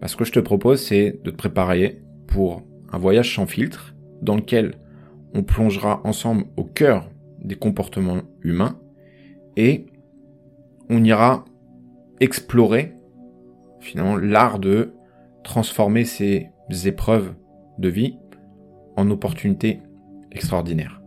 bah, 0.00 0.08
ce 0.08 0.16
que 0.16 0.24
je 0.24 0.32
te 0.32 0.40
propose, 0.40 0.80
c'est 0.80 1.20
de 1.24 1.30
te 1.30 1.36
préparer 1.36 2.02
pour 2.26 2.62
un 2.92 2.98
voyage 2.98 3.34
sans 3.34 3.46
filtre 3.46 3.94
dans 4.22 4.36
lequel 4.36 4.74
on 5.34 5.42
plongera 5.42 6.00
ensemble 6.04 6.44
au 6.56 6.64
cœur 6.64 7.10
des 7.42 7.56
comportements 7.56 8.22
humains 8.42 8.78
et 9.56 9.86
on 10.90 11.04
ira 11.04 11.44
explorer 12.18 12.94
finalement 13.80 14.16
l'art 14.16 14.58
de 14.58 14.92
transformer 15.42 16.04
ces 16.04 16.50
épreuves 16.84 17.32
de 17.78 17.88
vie 17.88 18.18
en 18.96 19.10
opportunités 19.10 19.80
extraordinaires. 20.32 20.99